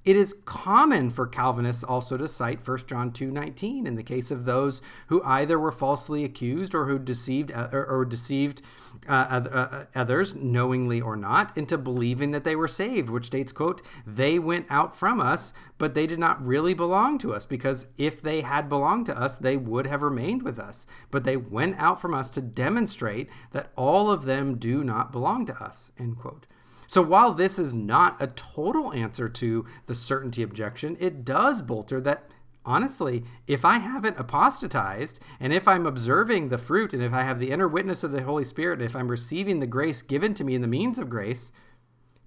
It 0.05 0.17
is 0.17 0.35
common 0.45 1.11
for 1.11 1.27
Calvinists 1.27 1.85
also 1.85 2.17
to 2.17 2.27
cite 2.27 2.67
1 2.67 2.87
John 2.89 3.13
2:19 3.13 3.87
in 3.87 3.95
the 3.95 4.03
case 4.03 4.31
of 4.31 4.45
those 4.45 4.83
who 5.07 5.23
either 5.23 5.59
were 5.59 5.73
falsely 5.73 6.25
accused 6.25 6.75
or 6.75 6.87
who 6.87 6.99
deceived 6.99 7.53
or, 7.53 7.87
or 7.89 8.05
deceived 8.05 8.63
uh, 9.09 9.13
uh, 9.13 9.85
others 9.95 10.35
knowingly 10.35 11.01
or 11.01 11.17
not 11.17 11.57
into 11.57 11.79
believing 11.79 12.31
that 12.33 12.45
they 12.45 12.57
were 12.57 12.69
saved, 12.69 13.11
which 13.11 13.27
states, 13.27 13.53
quote, 13.53 13.83
"They 14.07 14.39
went 14.39 14.67
out 14.71 14.97
from 14.97 15.21
us, 15.21 15.53
but 15.79 15.95
they 15.95 16.07
did 16.07 16.19
not 16.19 16.45
really 16.45 16.75
belong 16.75 17.19
to 17.19 17.35
us 17.35 17.47
because 17.47 17.87
if 17.97 18.21
they 18.21 18.43
had 18.43 18.69
belonged 18.69 19.07
to 19.07 19.19
us, 19.19 19.37
they 19.37 19.57
would 19.57 19.87
have 19.87 20.03
remained 20.03 20.43
with 20.43 20.59
us. 20.59 20.87
But 21.11 21.25
they 21.25 21.37
went 21.37 21.77
out 21.79 22.01
from 22.01 22.15
us 22.15 22.29
to 22.31 22.41
demonstrate 22.41 23.29
that 23.53 23.73
all 23.77 24.11
of 24.11 24.25
them 24.25 24.57
do 24.59 24.85
not 24.85 25.13
belong 25.13 25.47
to 25.47 25.63
us." 25.63 25.93
End 25.99 26.19
quote. 26.19 26.47
So 26.93 27.01
while 27.01 27.33
this 27.33 27.59
is 27.59 27.73
not 27.73 28.21
a 28.21 28.27
total 28.27 28.93
answer 28.93 29.27
to 29.27 29.65
the 29.87 29.95
certainty 29.95 30.43
objection, 30.43 30.99
it 31.01 31.25
does 31.25 31.63
bolster 31.63 32.03
that 32.03 32.27
honestly, 32.67 33.25
if 33.47 33.65
I 33.65 33.79
haven't 33.79 34.19
apostatized 34.19 35.19
and 35.41 35.55
if 35.55 35.67
I'm 35.67 35.87
observing 35.87 36.51
the 36.51 36.59
fruit 36.59 36.93
and 36.93 37.03
if 37.03 37.15
I 37.15 37.23
have 37.23 37.39
the 37.39 37.51
inner 37.51 37.67
witness 37.67 38.05
of 38.05 38.13
the 38.13 38.25
Holy 38.25 38.45
Spirit 38.45 38.81
and 38.81 38.91
if 38.91 38.95
I'm 38.95 39.09
receiving 39.09 39.59
the 39.59 39.67
grace 39.67 40.03
given 40.03 40.35
to 40.35 40.45
me 40.45 40.55
in 40.55 40.61
the 40.61 40.67
means 40.67 40.99
of 40.99 41.09
grace, 41.09 41.51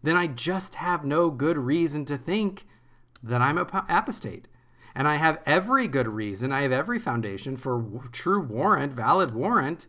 then 0.02 0.18
I 0.18 0.26
just 0.26 0.74
have 0.74 1.06
no 1.06 1.30
good 1.30 1.60
reason 1.60 2.04
to 2.06 2.18
think 2.18 2.66
that 3.22 3.44
I'm 3.44 3.60
apostate. 3.60 4.48
And 4.96 5.08
I 5.08 5.18
have 5.18 5.44
every 5.46 5.88
good 5.88 6.08
reason, 6.08 6.52
I 6.52 6.64
have 6.64 6.72
every 6.72 6.98
foundation 6.98 7.56
for 7.56 8.02
true 8.12 8.42
warrant, 8.42 8.94
valid 8.94 9.32
warrant, 9.32 9.86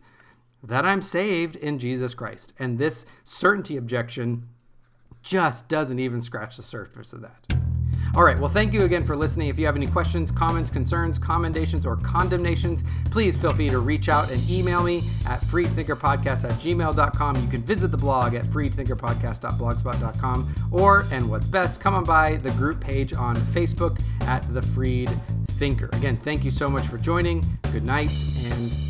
that 0.61 0.85
I'm 0.85 1.01
saved 1.01 1.55
in 1.55 1.79
Jesus 1.79 2.13
Christ. 2.13 2.53
And 2.59 2.77
this 2.77 3.07
certainty 3.23 3.75
objection 3.75 4.49
just 5.27 5.67
doesn't 5.67 5.99
even 5.99 6.21
scratch 6.21 6.55
the 6.55 6.63
surface 6.63 7.11
of 7.11 7.19
that. 7.19 7.35
All 8.15 8.23
right, 8.23 8.39
well, 8.39 8.49
thank 8.49 8.71
you 8.71 8.83
again 8.83 9.05
for 9.05 9.17
listening. 9.17 9.49
If 9.49 9.59
you 9.59 9.65
have 9.65 9.75
any 9.75 9.87
questions, 9.87 10.31
comments, 10.31 10.71
concerns, 10.71 11.19
commendations, 11.19 11.85
or 11.85 11.97
condemnations, 11.97 12.85
please 13.11 13.35
feel 13.35 13.51
free 13.53 13.67
to 13.69 13.79
reach 13.79 14.07
out 14.07 14.31
and 14.31 14.49
email 14.49 14.81
me 14.81 15.03
at 15.27 15.41
freethinkerpodcast 15.41 16.45
at 16.45 16.53
gmail.com. 16.53 17.35
You 17.35 17.49
can 17.49 17.61
visit 17.61 17.91
the 17.91 17.97
blog 17.97 18.35
at 18.35 18.45
freethinkerpodcast.blogspot.com 18.45 20.55
or, 20.71 21.03
and 21.11 21.29
what's 21.29 21.49
best, 21.49 21.81
come 21.81 21.93
on 21.93 22.05
by 22.05 22.37
the 22.37 22.51
group 22.51 22.79
page 22.79 23.13
on 23.13 23.35
Facebook 23.35 24.01
at 24.21 24.43
The 24.53 24.61
Freed 24.61 25.11
Thinker. 25.49 25.89
Again, 25.91 26.15
thank 26.15 26.45
you 26.45 26.51
so 26.51 26.69
much 26.69 26.87
for 26.87 26.97
joining. 26.97 27.43
Good 27.73 27.85
night 27.85 28.11
and 28.45 28.86